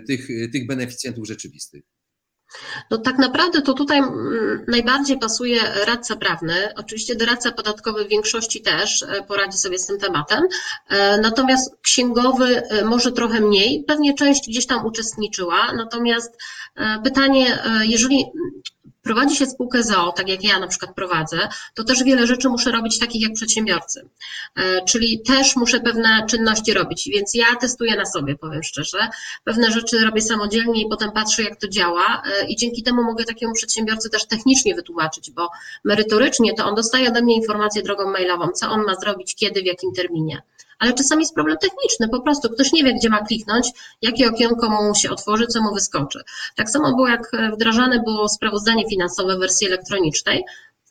tych, 0.08 0.28
tych 0.52 0.68
beneficjentów 0.68 1.28
rzeczywistych? 1.28 1.84
No 2.92 2.98
tak 2.98 3.18
naprawdę 3.18 3.62
to 3.62 3.74
tutaj 3.74 3.98
mm, 3.98 4.66
najbardziej 4.68 5.20
pasuje 5.20 5.60
radca 5.86 6.16
prawny. 6.16 6.54
Oczywiście 6.76 7.16
doradca 7.16 7.52
podatkowy 7.52 8.06
w 8.06 8.10
większości 8.10 8.62
też 8.62 9.04
e, 9.04 9.24
poradzi 9.28 9.58
sobie 9.58 9.80
z 9.80 9.86
tym 9.86 10.00
tematem. 10.00 10.48
E, 10.90 11.22
natomiast 11.22 11.76
księgowy 11.82 12.62
może 12.86 13.12
trochę 13.12 13.42
mniej, 13.42 13.84
pewnie 13.88 14.14
część 14.14 14.50
gdzieś 14.50 14.66
tam 14.66 14.86
uczestniczyła. 14.86 15.74
Natomiast 15.74 16.38
pytanie, 17.04 17.60
jeżeli 17.84 18.26
prowadzi 19.04 19.36
się 19.36 19.46
spółkę 19.46 19.84
ZOO, 19.84 20.12
tak 20.12 20.30
jak 20.30 20.44
ja 20.44 20.60
na 20.60 20.68
przykład 20.68 20.96
prowadzę, 20.96 21.50
to 21.74 21.84
też 21.84 22.04
wiele 22.04 22.28
rzeczy 22.28 22.50
muszę 22.50 22.72
robić 22.72 23.00
takich 23.00 23.22
jak 23.22 23.34
przedsiębiorcy. 23.34 24.10
E, 24.56 24.86
czyli 24.86 25.22
też 25.22 25.56
muszę 25.56 25.80
pewne 25.80 26.26
czynności 26.30 26.74
robić, 26.74 27.10
więc 27.14 27.34
ja 27.34 27.46
testuję 27.62 27.96
na 27.96 28.06
sobie, 28.06 28.36
powiem 28.36 28.64
szczerze. 28.64 28.98
Pewne 29.44 29.72
rzeczy 29.72 30.06
robię 30.06 30.22
samodzielnie 30.22 30.82
i 30.82 30.90
potem 30.90 31.12
patrzę, 31.12 31.44
jak 31.44 31.60
to 31.60 31.68
działa, 31.68 32.24
e, 32.26 32.48
i 32.48 32.56
dzięki 32.56 32.84
temu 32.84 33.04
mogę 33.04 33.24
takiemu 33.24 33.54
przedsiębiorcy 33.54 34.10
też 34.10 34.28
technicznie 34.28 34.76
wytłumaczyć, 34.76 35.32
bo 35.32 35.50
merytorycznie 35.84 36.54
to 36.54 36.66
on 36.66 36.76
dostaje 36.76 37.10
ode 37.10 37.22
mnie 37.22 37.36
informację 37.36 37.84
drogą 37.84 38.12
mailową, 38.12 38.52
co 38.52 38.70
on 38.70 38.84
ma 38.84 38.96
zrobić, 38.96 39.36
kiedy, 39.36 39.62
w 39.62 39.66
jakim 39.66 39.94
terminie 39.94 40.42
ale 40.80 40.94
czasami 40.94 41.22
jest 41.22 41.34
problem 41.34 41.58
techniczny, 41.58 42.10
po 42.10 42.22
prostu 42.22 42.50
ktoś 42.50 42.72
nie 42.72 42.84
wie, 42.84 42.94
gdzie 42.94 43.10
ma 43.10 43.26
kliknąć, 43.26 43.68
jakie 44.02 44.30
okienko 44.30 44.70
mu 44.70 44.96
się 44.96 45.12
otworzy, 45.12 45.48
co 45.48 45.62
mu 45.62 45.74
wyskoczy. 45.74 46.20
Tak 46.56 46.70
samo 46.70 46.96
było, 46.96 47.08
jak 47.08 47.32
wdrażane 47.54 48.00
było 48.00 48.30
sprawozdanie 48.30 48.90
finansowe 48.90 49.36
w 49.36 49.40
wersji 49.40 49.68
elektronicznej, 49.68 50.44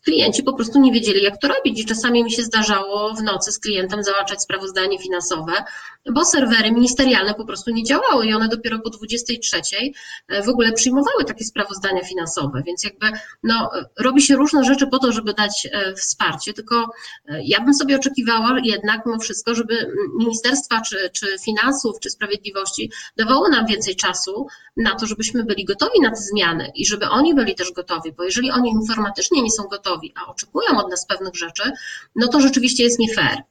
klienci 0.05 0.43
po 0.43 0.53
prostu 0.53 0.81
nie 0.81 0.93
wiedzieli, 0.93 1.23
jak 1.23 1.41
to 1.41 1.49
robić. 1.49 1.81
I 1.81 1.85
czasami 1.85 2.25
mi 2.25 2.33
się 2.33 2.43
zdarzało 2.43 3.15
w 3.15 3.23
nocy 3.23 3.53
z 3.53 3.59
klientem 3.59 4.05
załatczać 4.05 4.43
sprawozdanie 4.43 4.99
finansowe, 4.99 5.53
bo 6.11 6.25
serwery 6.25 6.73
ministerialne 6.73 7.35
po 7.35 7.45
prostu 7.45 7.71
nie 7.71 7.85
działały 7.85 8.27
i 8.27 8.35
one 8.35 8.49
dopiero 8.49 8.79
po 8.79 8.91
23 8.91 9.61
e, 10.29 10.43
w 10.43 10.49
ogóle 10.49 10.73
przyjmowały 10.73 11.25
takie 11.25 11.45
sprawozdania 11.45 12.05
finansowe, 12.05 12.63
więc 12.67 12.85
jakby 12.85 13.07
no, 13.43 13.71
robi 13.99 14.23
się 14.23 14.37
różne 14.37 14.65
rzeczy 14.65 14.87
po 14.87 14.99
to, 14.99 15.13
żeby 15.13 15.35
dać 15.35 15.69
e, 15.73 15.95
wsparcie, 15.95 16.53
tylko 16.53 16.87
e, 17.27 17.41
ja 17.45 17.61
bym 17.61 17.75
sobie 17.75 17.97
oczekiwała 17.97 18.57
jednak 18.65 19.07
mimo 19.07 19.19
wszystko, 19.19 19.55
żeby 19.55 19.93
ministerstwa 20.19 20.81
czy, 20.81 21.11
czy 21.13 21.27
finansów, 21.45 22.01
czy 22.01 22.11
sprawiedliwości 22.11 22.91
dawało 23.17 23.49
nam 23.49 23.67
więcej 23.67 23.97
czasu 23.97 24.47
na 24.77 24.95
to, 24.95 25.07
żebyśmy 25.07 25.45
byli 25.45 25.65
gotowi 25.65 26.01
na 26.01 26.11
te 26.11 26.17
zmiany 26.17 26.73
i 26.75 26.87
żeby 26.87 27.09
oni 27.09 27.35
byli 27.35 27.55
też 27.55 27.73
gotowi, 27.73 28.13
bo 28.13 28.25
jeżeli 28.25 28.51
oni 28.51 28.71
informatycznie 28.71 29.43
nie 29.43 29.51
są 29.51 29.63
gotowi, 29.63 29.92
a 30.15 30.31
oczekują 30.31 30.79
od 30.79 30.91
nas 30.91 31.07
pewnych 31.07 31.35
rzeczy, 31.35 31.73
no 32.17 32.29
to 32.29 32.41
rzeczywiście 32.41 32.85
jest 32.85 32.99
nie 32.99 33.15
fair. 33.15 33.43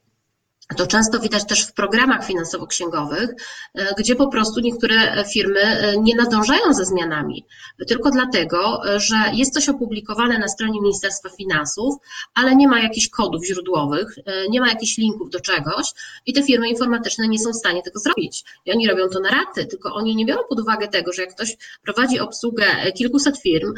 To 0.76 0.86
często 0.86 1.18
widać 1.20 1.46
też 1.46 1.66
w 1.66 1.72
programach 1.72 2.26
finansowo-księgowych, 2.26 3.28
e, 3.74 3.94
gdzie 3.98 4.16
po 4.16 4.28
prostu 4.28 4.60
niektóre 4.60 5.24
firmy 5.32 5.60
e, 5.60 5.98
nie 5.98 6.16
nadążają 6.16 6.74
ze 6.74 6.84
zmianami, 6.84 7.46
tylko 7.88 8.10
dlatego, 8.10 8.88
e, 8.94 9.00
że 9.00 9.16
jest 9.32 9.54
coś 9.54 9.68
opublikowane 9.68 10.38
na 10.38 10.48
stronie 10.48 10.80
Ministerstwa 10.80 11.28
Finansów, 11.28 11.94
ale 12.34 12.56
nie 12.56 12.68
ma 12.68 12.80
jakichś 12.80 13.08
kodów 13.08 13.46
źródłowych, 13.46 14.16
nie 14.50 14.60
ma 14.60 14.68
jakichś 14.68 14.98
linków 14.98 15.30
do 15.30 15.40
czegoś 15.40 15.86
i 16.26 16.32
te 16.32 16.42
firmy 16.42 16.68
informatyczne 16.68 17.28
nie 17.28 17.38
są 17.38 17.50
w 17.50 17.56
stanie 17.56 17.82
tego 17.82 18.00
zrobić. 18.00 18.44
I 18.66 18.72
oni 18.72 18.88
robią 18.88 19.08
to 19.08 19.20
na 19.20 19.30
raty, 19.30 19.66
tylko 19.66 19.94
oni 19.94 20.16
nie 20.16 20.26
biorą 20.26 20.40
pod 20.48 20.60
uwagę 20.60 20.88
tego, 20.88 21.12
że 21.12 21.22
jak 21.22 21.34
ktoś 21.34 21.56
prowadzi 21.82 22.20
obsługę 22.20 22.64
kilkuset 22.96 23.38
firm, 23.38 23.74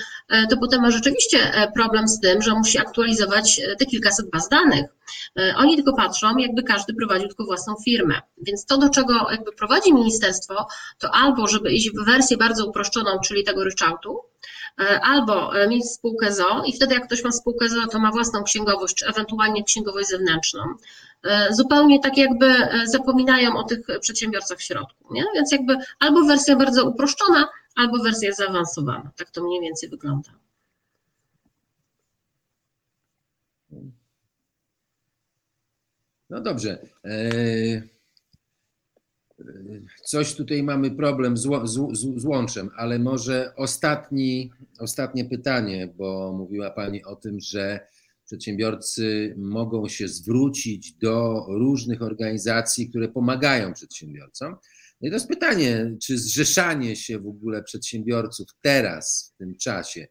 to 0.51 0.57
potem 0.57 0.83
ma 0.83 0.91
rzeczywiście 0.91 1.39
problem 1.75 2.09
z 2.09 2.21
tym, 2.21 2.43
że 2.43 2.55
musi 2.55 2.79
aktualizować 2.79 3.61
te 3.79 3.87
kilkaset 3.87 4.31
baz 4.31 4.49
danych. 4.49 4.85
Oni 5.57 5.77
tylko 5.77 5.97
patrzą, 5.97 6.37
jakby 6.39 6.63
każdy 6.63 6.95
prowadził 6.95 7.29
tylko 7.29 7.45
własną 7.45 7.75
firmę. 7.85 8.21
Więc 8.43 8.67
to, 8.67 8.79
do 8.79 8.89
czego 8.89 9.31
jakby 9.31 9.53
prowadzi 9.53 9.95
ministerstwo, 9.95 10.67
to 10.99 11.11
albo 11.15 11.47
żeby 11.47 11.73
iść 11.73 11.91
w 11.91 12.05
wersję 12.05 12.37
bardzo 12.37 12.67
uproszczoną, 12.67 13.11
czyli 13.25 13.45
tego 13.45 13.65
ryczałtu, 13.65 14.21
e, 14.81 15.01
albo 15.01 15.57
e, 15.61 15.69
mieć 15.69 15.91
spółkę 15.91 16.33
ZO 16.33 16.63
i 16.67 16.73
wtedy 16.73 16.95
jak 16.95 17.07
ktoś 17.07 17.25
ma 17.25 17.33
spółkę 17.33 17.69
ZO, 17.69 17.87
to 17.87 17.99
ma 17.99 18.11
własną 18.11 18.43
księgowość, 18.43 18.95
czy 18.95 19.07
ewentualnie 19.07 19.65
księgowość 19.65 20.09
zewnętrzną. 20.09 20.63
E, 21.25 21.55
zupełnie 21.55 22.01
tak 22.01 22.17
jakby 22.17 22.55
zapominają 22.85 23.57
o 23.57 23.63
tych 23.63 23.81
przedsiębiorcach 24.01 24.59
w 24.59 24.63
środku. 24.63 25.15
Nie? 25.15 25.25
Więc 25.35 25.53
jakby 25.53 25.77
albo 26.01 26.25
wersja 26.25 26.57
bardzo 26.57 26.85
uproszczona, 26.85 27.49
albo 27.77 27.99
wersja 28.03 28.33
zaawansowana. 28.33 29.11
Tak 29.17 29.31
to 29.31 29.45
mniej 29.45 29.61
więcej 29.61 29.89
wygląda. 29.89 30.31
No 36.35 36.41
dobrze. 36.41 36.79
E, 37.05 37.83
coś 40.05 40.35
tutaj 40.35 40.63
mamy 40.63 40.91
problem 40.91 41.37
z, 41.37 41.49
z, 41.65 41.75
z 42.17 42.25
łączem, 42.25 42.71
ale 42.77 42.99
może 42.99 43.53
ostatni, 43.57 44.53
ostatnie 44.79 45.25
pytanie, 45.25 45.95
bo 45.97 46.33
mówiła 46.39 46.71
Pani 46.71 47.05
o 47.05 47.17
tym, 47.17 47.41
że 47.41 47.87
przedsiębiorcy 48.25 49.35
mogą 49.39 49.89
się 49.89 50.09
zwrócić 50.09 50.93
do 50.93 51.47
różnych 51.49 52.03
organizacji, 52.03 52.89
które 52.89 53.09
pomagają 53.09 53.73
przedsiębiorcom. 53.73 54.57
No 55.01 55.09
i 55.09 55.11
to 55.11 55.17
jest 55.17 55.29
pytanie, 55.29 55.97
czy 56.03 56.19
zrzeszanie 56.19 56.97
się 56.97 57.19
w 57.19 57.27
ogóle 57.27 57.63
przedsiębiorców 57.63 58.47
teraz, 58.61 59.33
w 59.35 59.39
tym 59.39 59.57
czasie, 59.57 60.07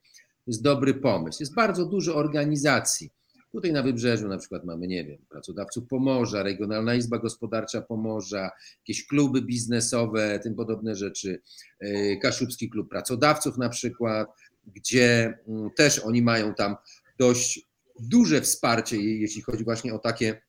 jest 0.47 0.62
dobry 0.62 0.93
pomysł. 0.93 1.38
Jest 1.39 1.55
bardzo 1.55 1.86
dużo 1.86 2.15
organizacji 2.15 3.12
Tutaj 3.53 3.71
na 3.71 3.83
Wybrzeżu 3.83 4.27
na 4.27 4.37
przykład 4.37 4.65
mamy, 4.65 4.87
nie 4.87 5.05
wiem, 5.05 5.25
pracodawców 5.29 5.87
Pomorza, 5.87 6.43
Regionalna 6.43 6.95
Izba 6.95 7.17
Gospodarcza 7.17 7.81
Pomorza, 7.81 8.51
jakieś 8.77 9.07
kluby 9.07 9.41
biznesowe, 9.41 10.39
tym 10.43 10.55
podobne 10.55 10.95
rzeczy, 10.95 11.41
e, 11.79 12.17
Kaszubski 12.17 12.69
Klub 12.69 12.89
Pracodawców 12.89 13.57
na 13.57 13.69
przykład, 13.69 14.27
gdzie 14.67 15.37
mm, 15.47 15.69
też 15.77 15.99
oni 15.99 16.21
mają 16.21 16.53
tam 16.53 16.75
dość 17.19 17.69
duże 17.99 18.41
wsparcie, 18.41 18.97
jeśli 18.97 19.41
chodzi 19.41 19.63
właśnie 19.63 19.93
o 19.93 19.99
takie 19.99 20.41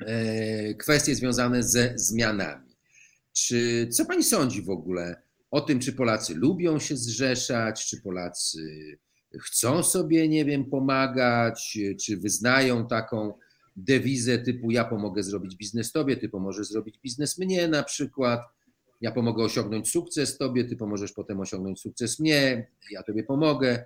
e, 0.00 0.74
kwestie 0.74 1.14
związane 1.14 1.62
ze 1.62 1.92
zmianami. 1.96 2.76
Czy 3.32 3.88
co 3.92 4.04
pani 4.04 4.24
sądzi 4.24 4.62
w 4.62 4.70
ogóle 4.70 5.22
o 5.50 5.60
tym, 5.60 5.80
czy 5.80 5.92
Polacy 5.92 6.34
lubią 6.34 6.78
się 6.78 6.96
zrzeszać, 6.96 7.86
czy 7.86 8.02
Polacy 8.02 8.58
chcą 9.40 9.82
sobie, 9.82 10.28
nie 10.28 10.44
wiem, 10.44 10.64
pomagać, 10.64 11.78
czy 12.04 12.16
wyznają 12.16 12.86
taką 12.86 13.32
dewizę 13.76 14.38
typu 14.38 14.70
ja 14.70 14.84
pomogę 14.84 15.22
zrobić 15.22 15.56
biznes 15.56 15.92
tobie, 15.92 16.16
ty 16.16 16.28
pomożesz 16.28 16.68
zrobić 16.68 16.98
biznes 16.98 17.38
mnie 17.38 17.68
na 17.68 17.82
przykład, 17.82 18.40
ja 19.00 19.12
pomogę 19.12 19.44
osiągnąć 19.44 19.90
sukces 19.90 20.38
tobie, 20.38 20.64
ty 20.64 20.76
pomożesz 20.76 21.12
potem 21.12 21.40
osiągnąć 21.40 21.80
sukces 21.80 22.20
mnie, 22.20 22.66
ja 22.90 23.02
tobie 23.02 23.24
pomogę. 23.24 23.84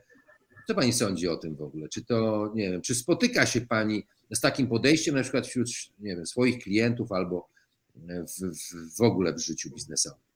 Co 0.67 0.75
pani 0.75 0.93
sądzi 0.93 1.29
o 1.29 1.37
tym 1.37 1.57
w 1.57 1.63
ogóle? 1.63 1.89
Czy 1.89 2.05
to, 2.05 2.53
nie 2.55 2.71
wiem, 2.71 2.83
czy 2.83 2.95
spotyka 2.95 3.47
się 3.47 3.61
pani 3.61 4.07
z 4.31 4.41
takim 4.41 4.67
podejściem 4.67 5.15
na 5.15 5.23
przykład 5.23 5.47
wśród, 5.47 5.69
nie 5.99 6.17
wiem, 6.17 6.27
swoich 6.27 6.63
klientów 6.63 7.13
albo 7.13 7.49
w, 7.97 8.41
w, 8.41 8.97
w 8.99 9.03
ogóle 9.03 9.35
w 9.35 9.39
życiu 9.39 9.71
biznesowym? 9.71 10.32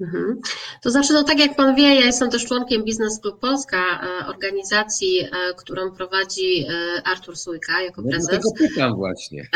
Mhm. 0.00 0.40
To 0.82 0.90
znaczy, 0.90 1.12
no 1.12 1.24
tak 1.24 1.38
jak 1.38 1.56
Pan 1.56 1.74
wie, 1.74 1.94
ja 1.94 2.04
jestem 2.06 2.30
też 2.30 2.46
członkiem 2.46 2.84
Biznes 2.84 3.20
Club 3.20 3.40
Polska, 3.40 3.78
e, 3.78 4.26
organizacji, 4.26 5.20
e, 5.20 5.54
którą 5.56 5.90
prowadzi 5.92 6.66
e, 6.68 7.02
Artur 7.06 7.36
Sujka 7.36 7.82
jako 7.82 8.02
prezes. 8.02 8.28
No, 8.32 8.36
tego 8.36 8.50
pytam 8.58 8.96
właśnie. 8.96 9.48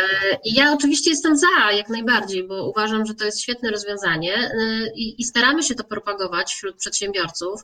I 0.44 0.54
ja 0.54 0.72
oczywiście 0.72 1.10
jestem 1.10 1.36
za, 1.38 1.72
jak 1.76 1.88
najbardziej, 1.88 2.44
bo 2.44 2.68
uważam, 2.68 3.06
że 3.06 3.14
to 3.14 3.24
jest 3.24 3.40
świetne 3.40 3.70
rozwiązanie 3.70 4.50
i, 4.96 5.20
i 5.20 5.24
staramy 5.24 5.62
się 5.62 5.74
to 5.74 5.84
propagować 5.84 6.52
wśród 6.52 6.76
przedsiębiorców, 6.76 7.60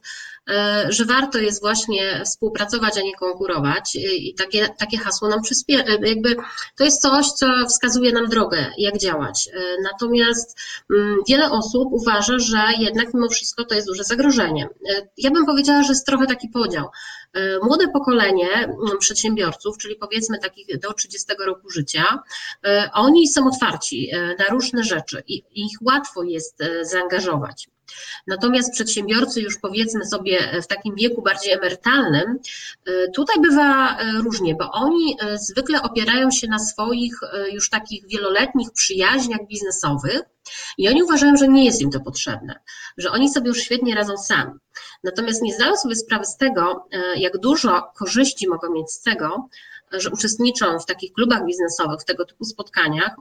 że 0.88 1.04
warto 1.04 1.38
jest 1.38 1.60
właśnie 1.60 2.22
współpracować, 2.24 2.98
a 2.98 3.00
nie 3.02 3.14
konkurować 3.14 3.96
i 3.96 4.34
takie, 4.34 4.68
takie 4.78 4.98
hasło 4.98 5.28
nam 5.28 5.42
przyspiesza, 5.42 5.84
jakby 6.02 6.36
to 6.76 6.84
jest 6.84 7.02
coś, 7.02 7.26
co 7.26 7.46
wskazuje 7.68 8.12
nam 8.12 8.28
drogę, 8.28 8.66
jak 8.78 8.98
działać. 8.98 9.48
Natomiast 9.82 10.58
mm, 10.90 11.16
wiele 11.28 11.50
osób 11.50 11.88
uważa, 11.92 12.38
że 12.38 12.67
jednak 12.72 13.14
mimo 13.14 13.28
wszystko 13.28 13.64
to 13.64 13.74
jest 13.74 13.86
duże 13.86 14.04
zagrożenie. 14.04 14.68
E, 14.90 15.08
ja 15.16 15.30
bym 15.30 15.46
powiedziała, 15.46 15.82
że 15.82 15.88
jest 15.88 16.06
trochę 16.06 16.26
taki 16.26 16.48
podział. 16.48 16.88
E, 17.32 17.58
młode 17.58 17.88
pokolenie 17.88 18.48
przedsiębiorców, 18.98 19.78
czyli 19.78 19.96
powiedzmy 19.96 20.38
takich 20.38 20.78
do 20.78 20.92
30 20.92 21.26
roku 21.46 21.70
życia, 21.70 22.18
e, 22.64 22.90
oni 22.92 23.28
są 23.28 23.46
otwarci 23.46 24.10
na 24.38 24.44
różne 24.44 24.84
rzeczy 24.84 25.22
i 25.26 25.42
ich 25.54 25.78
łatwo 25.82 26.22
jest 26.22 26.58
zaangażować. 26.82 27.68
Natomiast 28.26 28.72
przedsiębiorcy 28.72 29.40
już 29.40 29.58
powiedzmy 29.58 30.06
sobie 30.06 30.60
w 30.62 30.66
takim 30.66 30.94
wieku 30.94 31.22
bardziej 31.22 31.52
emerytalnym, 31.52 32.38
tutaj 33.14 33.40
bywa 33.40 33.98
różnie, 34.22 34.54
bo 34.54 34.70
oni 34.70 35.16
zwykle 35.34 35.82
opierają 35.82 36.30
się 36.30 36.48
na 36.48 36.58
swoich 36.58 37.14
już 37.52 37.70
takich 37.70 38.08
wieloletnich 38.08 38.72
przyjaźniach 38.72 39.46
biznesowych, 39.46 40.22
i 40.78 40.88
oni 40.88 41.02
uważają, 41.02 41.36
że 41.36 41.48
nie 41.48 41.64
jest 41.64 41.80
im 41.80 41.90
to 41.90 42.00
potrzebne, 42.00 42.60
że 42.96 43.10
oni 43.10 43.32
sobie 43.32 43.48
już 43.48 43.58
świetnie 43.58 43.94
radzą 43.94 44.16
sami. 44.16 44.52
Natomiast 45.04 45.42
nie 45.42 45.54
zdają 45.54 45.76
sobie 45.76 45.96
sprawy 45.96 46.24
z 46.24 46.36
tego, 46.36 46.88
jak 47.16 47.38
dużo 47.38 47.82
korzyści 47.96 48.48
mogą 48.48 48.72
mieć 48.72 48.90
z 48.90 49.02
tego, 49.02 49.48
że 49.92 50.10
uczestniczą 50.10 50.78
w 50.78 50.86
takich 50.86 51.12
klubach 51.12 51.44
biznesowych, 51.46 52.00
w 52.00 52.04
tego 52.04 52.24
typu 52.24 52.44
spotkaniach, 52.44 53.16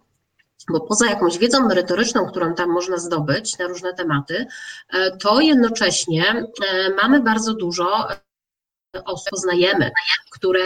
bo 0.71 0.79
poza 0.79 1.05
jakąś 1.09 1.37
wiedzą 1.37 1.67
merytoryczną, 1.67 2.25
którą 2.25 2.53
tam 2.53 2.69
można 2.69 2.97
zdobyć 2.97 3.57
na 3.57 3.67
różne 3.67 3.93
tematy, 3.93 4.45
e, 4.89 5.17
to 5.17 5.41
jednocześnie 5.41 6.25
e, 6.29 6.89
mamy 6.95 7.21
bardzo 7.21 7.53
dużo 7.53 8.07
osób 9.05 9.29
poznajemy, 9.29 9.91
które 10.31 10.59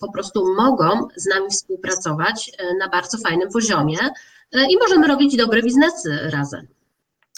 po 0.00 0.12
prostu 0.12 0.54
mogą 0.54 1.08
z 1.16 1.26
nami 1.26 1.50
współpracować 1.50 2.50
na 2.80 2.88
bardzo 2.88 3.18
fajnym 3.18 3.48
poziomie, 3.50 3.98
E, 4.52 4.72
i 4.72 4.76
możemy 4.76 5.06
robić 5.08 5.36
dobre 5.36 5.62
biznesy 5.62 6.18
razem. 6.30 6.66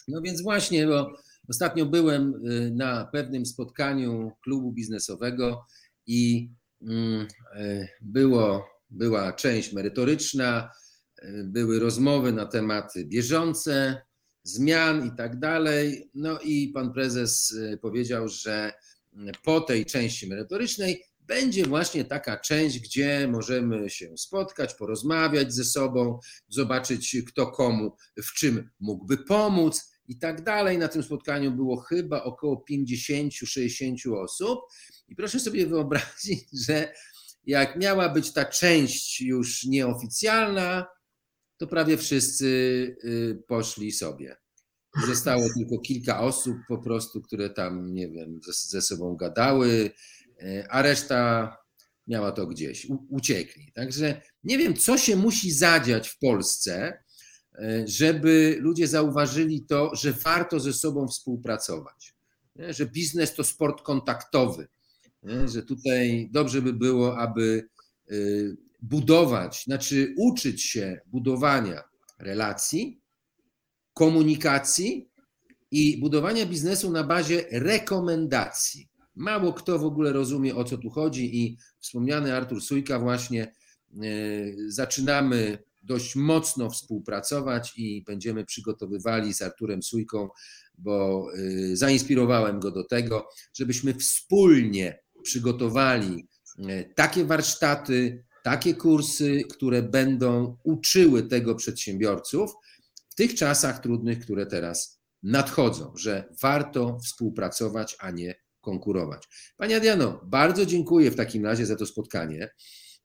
No 0.08 0.20
więc 0.20 0.42
właśnie, 0.42 0.86
bo 0.86 1.12
ostatnio 1.48 1.86
byłem 1.86 2.34
y, 2.46 2.70
na 2.70 3.04
pewnym 3.04 3.46
spotkaniu 3.46 4.32
klubu 4.42 4.72
biznesowego 4.72 5.64
i 6.06 6.50
mm, 6.82 7.26
e, 7.54 7.88
było, 8.00 8.66
była 8.90 9.32
część 9.32 9.72
merytoryczna, 9.72 10.58
e, 10.58 10.70
były 11.44 11.78
rozmowy 11.78 12.32
na 12.32 12.46
tematy 12.46 13.04
bieżące, 13.04 14.02
zmian 14.42 15.06
i 15.06 15.16
tak 15.16 15.38
dalej. 15.38 16.10
No 16.14 16.38
i 16.40 16.68
pan 16.68 16.92
prezes 16.92 17.54
powiedział, 17.82 18.28
że 18.28 18.72
po 19.44 19.60
tej 19.60 19.86
części 19.86 20.28
merytorycznej 20.28 21.04
będzie 21.30 21.66
właśnie 21.66 22.04
taka 22.04 22.36
część, 22.36 22.80
gdzie 22.80 23.28
możemy 23.28 23.90
się 23.90 24.18
spotkać, 24.18 24.74
porozmawiać 24.74 25.54
ze 25.54 25.64
sobą, 25.64 26.18
zobaczyć 26.48 27.16
kto 27.28 27.46
komu 27.46 27.96
w 28.22 28.32
czym 28.32 28.70
mógłby 28.80 29.18
pomóc 29.18 29.90
i 30.08 30.18
tak 30.18 30.42
dalej. 30.42 30.78
Na 30.78 30.88
tym 30.88 31.02
spotkaniu 31.02 31.52
było 31.52 31.76
chyba 31.76 32.22
około 32.22 32.64
50-60 32.70 34.14
osób. 34.16 34.60
I 35.08 35.16
proszę 35.16 35.40
sobie 35.40 35.66
wyobrazić, 35.66 36.44
że 36.66 36.92
jak 37.46 37.76
miała 37.76 38.08
być 38.08 38.32
ta 38.32 38.44
część 38.44 39.20
już 39.20 39.64
nieoficjalna, 39.64 40.86
to 41.60 41.66
prawie 41.66 41.96
wszyscy 41.96 42.46
y, 43.04 43.42
poszli 43.48 43.92
sobie. 43.92 44.36
Zostało 45.06 45.42
tylko 45.58 45.78
kilka 45.78 46.20
osób 46.20 46.56
po 46.68 46.78
prostu, 46.78 47.22
które 47.22 47.50
tam, 47.50 47.94
nie 47.94 48.08
wiem, 48.08 48.40
ze, 48.44 48.82
sobą 48.82 49.16
gadały, 49.16 49.90
E, 50.42 50.66
a 50.70 50.82
reszta 50.82 51.56
miała 52.06 52.32
to 52.32 52.46
gdzieś, 52.46 52.86
uciekli. 53.08 53.72
Także 53.72 54.22
nie 54.44 54.58
wiem, 54.58 54.76
co 54.76 54.98
się 54.98 55.16
musi 55.16 55.52
zadziać 55.52 56.08
w 56.08 56.18
Polsce, 56.18 57.02
e, 57.54 57.84
żeby 57.86 58.56
ludzie 58.60 58.88
zauważyli 58.88 59.66
to, 59.66 59.94
że 59.94 60.12
warto 60.12 60.60
ze 60.60 60.72
sobą 60.72 61.08
współpracować, 61.08 62.14
że 62.56 62.86
biznes 62.86 63.34
to 63.34 63.44
sport 63.44 63.82
kontaktowy, 63.82 64.68
że 65.44 65.62
tutaj 65.62 66.28
dobrze 66.32 66.62
by 66.62 66.72
było, 66.72 67.18
aby 67.18 67.68
budować, 68.82 69.64
znaczy 69.64 70.14
uczyć 70.16 70.62
się 70.62 71.00
budowania 71.06 71.82
relacji, 72.18 73.00
komunikacji 73.94 75.10
i 75.70 76.00
budowania 76.00 76.46
biznesu 76.46 76.90
na 76.90 77.04
bazie 77.04 77.44
rekomendacji. 77.50 78.88
Mało 79.14 79.52
kto 79.52 79.78
w 79.78 79.84
ogóle 79.84 80.12
rozumie, 80.12 80.56
o 80.56 80.64
co 80.64 80.78
tu 80.78 80.90
chodzi, 80.90 81.42
i 81.42 81.56
wspomniany 81.78 82.36
Artur 82.36 82.62
Sujka, 82.62 82.98
właśnie 82.98 83.42
e, 83.42 83.52
zaczynamy 84.68 85.58
dość 85.82 86.16
mocno 86.16 86.70
współpracować 86.70 87.72
i 87.76 88.04
będziemy 88.06 88.44
przygotowywali 88.44 89.34
z 89.34 89.42
Arturem 89.42 89.82
Sujką, 89.82 90.28
bo 90.78 91.26
e, 91.34 91.76
zainspirowałem 91.76 92.60
go 92.60 92.70
do 92.70 92.84
tego, 92.84 93.28
żebyśmy 93.54 93.94
wspólnie 93.94 94.98
przygotowali 95.22 96.28
e, 96.58 96.84
takie 96.84 97.24
warsztaty, 97.24 98.24
takie 98.44 98.74
kursy, 98.74 99.42
które 99.50 99.82
będą 99.82 100.56
uczyły 100.64 101.22
tego 101.22 101.54
przedsiębiorców 101.54 102.52
w 103.08 103.14
tych 103.14 103.34
czasach 103.34 103.80
trudnych, 103.80 104.18
które 104.18 104.46
teraz 104.46 105.00
nadchodzą, 105.22 105.92
że 105.96 106.28
warto 106.42 106.98
współpracować, 107.04 107.96
a 107.98 108.10
nie 108.10 108.34
konkurować. 108.60 109.28
Pani 109.56 109.74
Adriano, 109.74 110.20
bardzo 110.24 110.66
dziękuję 110.66 111.10
w 111.10 111.16
takim 111.16 111.44
razie 111.44 111.66
za 111.66 111.76
to 111.76 111.86
spotkanie. 111.86 112.50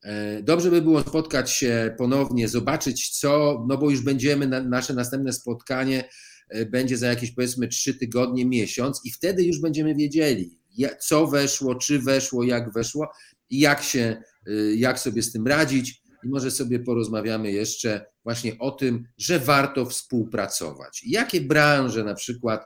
E, 0.03 0.43
dobrze 0.43 0.71
by 0.71 0.81
było 0.81 1.01
spotkać 1.01 1.51
się 1.51 1.95
ponownie, 1.97 2.47
zobaczyć 2.47 3.19
co, 3.19 3.65
no 3.69 3.77
bo 3.77 3.89
już 3.89 4.01
będziemy, 4.01 4.47
na, 4.47 4.61
nasze 4.63 4.93
następne 4.93 5.33
spotkanie 5.33 6.09
e, 6.49 6.65
będzie 6.65 6.97
za 6.97 7.07
jakieś 7.07 7.31
powiedzmy 7.31 7.67
trzy 7.67 7.93
tygodnie, 7.93 8.45
miesiąc 8.45 9.01
i 9.03 9.11
wtedy 9.11 9.43
już 9.43 9.61
będziemy 9.61 9.95
wiedzieli, 9.95 10.59
co 10.99 11.27
weszło, 11.27 11.75
czy 11.75 11.99
weszło, 11.99 12.43
jak 12.43 12.73
weszło 12.73 13.07
jak 13.49 13.83
się, 13.83 14.21
e, 14.47 14.51
jak 14.75 14.99
sobie 14.99 15.23
z 15.23 15.31
tym 15.31 15.47
radzić 15.47 16.01
i 16.23 16.27
może 16.29 16.51
sobie 16.51 16.79
porozmawiamy 16.79 17.51
jeszcze 17.51 18.05
właśnie 18.23 18.59
o 18.59 18.71
tym, 18.71 19.03
że 19.17 19.39
warto 19.39 19.85
współpracować. 19.85 21.01
Jakie 21.05 21.41
branże 21.41 22.03
na 22.03 22.15
przykład 22.15 22.65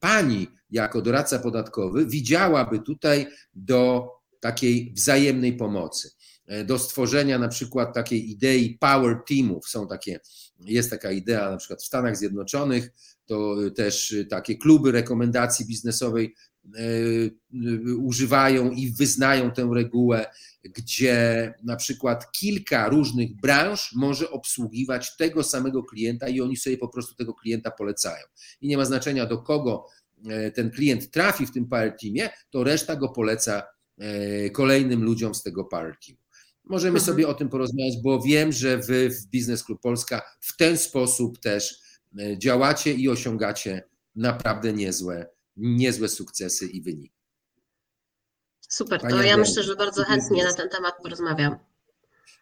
pani 0.00 0.48
jako 0.70 1.02
doradca 1.02 1.38
podatkowy 1.38 2.06
widziałaby 2.06 2.78
tutaj 2.78 3.26
do 3.54 4.08
takiej 4.40 4.92
wzajemnej 4.96 5.56
pomocy, 5.56 6.10
e, 6.46 6.64
do 6.64 6.78
stworzenia 6.78 7.38
na 7.38 7.48
przykład 7.48 7.94
takiej 7.94 8.30
idei 8.30 8.78
power 8.80 9.16
teamów. 9.28 9.68
Są 9.68 9.88
takie, 9.88 10.20
jest 10.60 10.90
taka 10.90 11.12
idea 11.12 11.50
na 11.50 11.56
przykład 11.56 11.82
w 11.82 11.86
Stanach 11.86 12.16
Zjednoczonych, 12.16 12.90
to 13.26 13.56
też 13.76 14.16
takie 14.30 14.58
kluby 14.58 14.92
rekomendacji 14.92 15.66
biznesowej 15.66 16.34
używają 17.98 18.70
i 18.70 18.90
wyznają 18.90 19.50
tę 19.50 19.70
regułę, 19.74 20.26
gdzie 20.64 21.54
na 21.62 21.76
przykład 21.76 22.32
kilka 22.32 22.88
różnych 22.88 23.36
branż 23.36 23.92
może 23.94 24.30
obsługiwać 24.30 25.16
tego 25.16 25.42
samego 25.42 25.82
klienta 25.82 26.28
i 26.28 26.40
oni 26.40 26.56
sobie 26.56 26.78
po 26.78 26.88
prostu 26.88 27.14
tego 27.14 27.34
klienta 27.34 27.70
polecają. 27.70 28.24
I 28.60 28.68
nie 28.68 28.76
ma 28.76 28.84
znaczenia 28.84 29.26
do 29.26 29.38
kogo 29.38 29.86
e, 30.28 30.50
ten 30.50 30.70
klient 30.70 31.10
trafi 31.10 31.46
w 31.46 31.52
tym 31.52 31.68
power 31.68 31.96
teamie, 32.00 32.30
to 32.50 32.64
reszta 32.64 32.96
go 32.96 33.08
poleca 33.08 33.62
e, 33.98 34.50
kolejnym 34.50 35.02
ludziom 35.02 35.34
z 35.34 35.42
tego 35.42 35.64
power 35.64 35.96
teamu. 36.06 36.24
Możemy 36.64 36.98
mhm. 36.98 37.06
sobie 37.06 37.28
o 37.28 37.34
tym 37.34 37.48
porozmawiać, 37.48 37.94
bo 38.02 38.22
wiem, 38.22 38.52
że 38.52 38.78
wy 38.78 39.10
w 39.10 39.26
Biznes 39.26 39.64
Klub 39.64 39.80
Polska 39.80 40.22
w 40.40 40.56
ten 40.56 40.78
sposób 40.78 41.38
też 41.38 41.78
e, 42.18 42.38
działacie 42.38 42.92
i 42.92 43.08
osiągacie 43.08 43.82
naprawdę 44.16 44.72
niezłe, 44.72 45.33
niezłe 45.56 46.08
sukcesy 46.08 46.66
i 46.66 46.82
wyniki. 46.82 47.14
Super, 48.68 49.00
to 49.00 49.22
ja 49.22 49.36
myślę, 49.36 49.62
że 49.62 49.76
bardzo 49.76 50.04
chętnie 50.04 50.44
na 50.44 50.54
ten 50.54 50.68
temat 50.68 50.94
porozmawiam. 51.02 51.58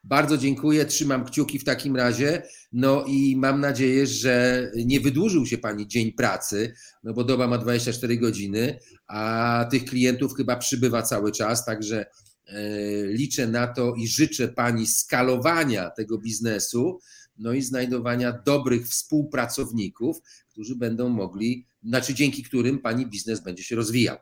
Bardzo 0.05 0.39
dziękuję, 0.39 0.85
trzymam 0.85 1.25
kciuki 1.25 1.59
w 1.59 1.65
takim 1.65 1.97
razie. 1.97 2.43
No 2.73 3.05
i 3.07 3.37
mam 3.37 3.61
nadzieję, 3.61 4.07
że 4.07 4.71
nie 4.75 5.01
wydłużył 5.01 5.47
się 5.47 5.59
Pani 5.59 5.89
dzień 5.89 6.13
pracy, 6.13 6.75
no 7.03 7.13
bo 7.13 7.25
doba 7.25 7.47
ma 7.47 7.59
24 7.59 8.19
godziny, 8.19 8.79
a 9.07 9.67
tych 9.71 9.85
klientów 9.85 10.35
chyba 10.37 10.57
przybywa 10.57 11.03
cały 11.03 11.33
czas, 11.33 11.65
także 11.65 12.07
e, 12.47 12.63
liczę 13.07 13.47
na 13.47 13.67
to 13.67 13.95
i 13.95 14.09
życzę 14.09 14.49
Pani 14.49 14.87
skalowania 14.87 15.91
tego 15.91 16.19
biznesu, 16.19 16.99
no 17.39 17.53
i 17.53 17.63
znajdowania 17.63 18.33
dobrych 18.47 18.89
współpracowników, 18.89 20.17
którzy 20.53 20.77
będą 20.77 21.09
mogli, 21.09 21.67
znaczy 21.83 22.15
dzięki 22.15 22.43
którym 22.43 22.79
Pani 22.79 23.07
biznes 23.07 23.41
będzie 23.41 23.63
się 23.63 23.77
rozwijał. 23.77 24.17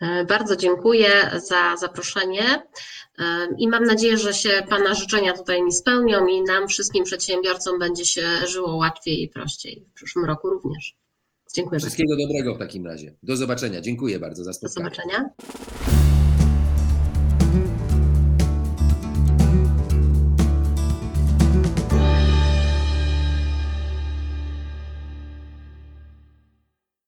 E, 0.00 0.24
bardzo 0.24 0.56
dziękuję 0.56 1.40
za 1.48 1.76
zaproszenie 1.76 2.66
e, 3.18 3.48
i 3.58 3.68
mam 3.68 3.84
nadzieję, 3.84 4.18
że 4.18 4.34
się 4.34 4.62
Pana 4.68 4.94
życzenia 4.94 5.32
tutaj 5.32 5.62
mi 5.62 5.72
spełnią 5.72 6.26
i 6.26 6.42
nam 6.42 6.68
wszystkim 6.68 7.04
przedsiębiorcom 7.04 7.78
będzie 7.78 8.04
się 8.04 8.22
żyło 8.46 8.76
łatwiej 8.76 9.22
i 9.22 9.28
prościej 9.28 9.86
w 9.90 9.94
przyszłym 9.94 10.24
roku 10.24 10.50
również. 10.50 10.96
Dziękuję 11.54 11.80
Wszystkiego 11.80 12.16
bardzo. 12.16 12.26
dobrego 12.26 12.54
w 12.54 12.58
takim 12.58 12.86
razie. 12.86 13.14
Do 13.22 13.36
zobaczenia. 13.36 13.80
Dziękuję 13.80 14.18
bardzo 14.18 14.44
za 14.44 14.52
spotkanie. 14.52 14.90
Do 14.90 14.94
zobaczenia. 14.96 15.30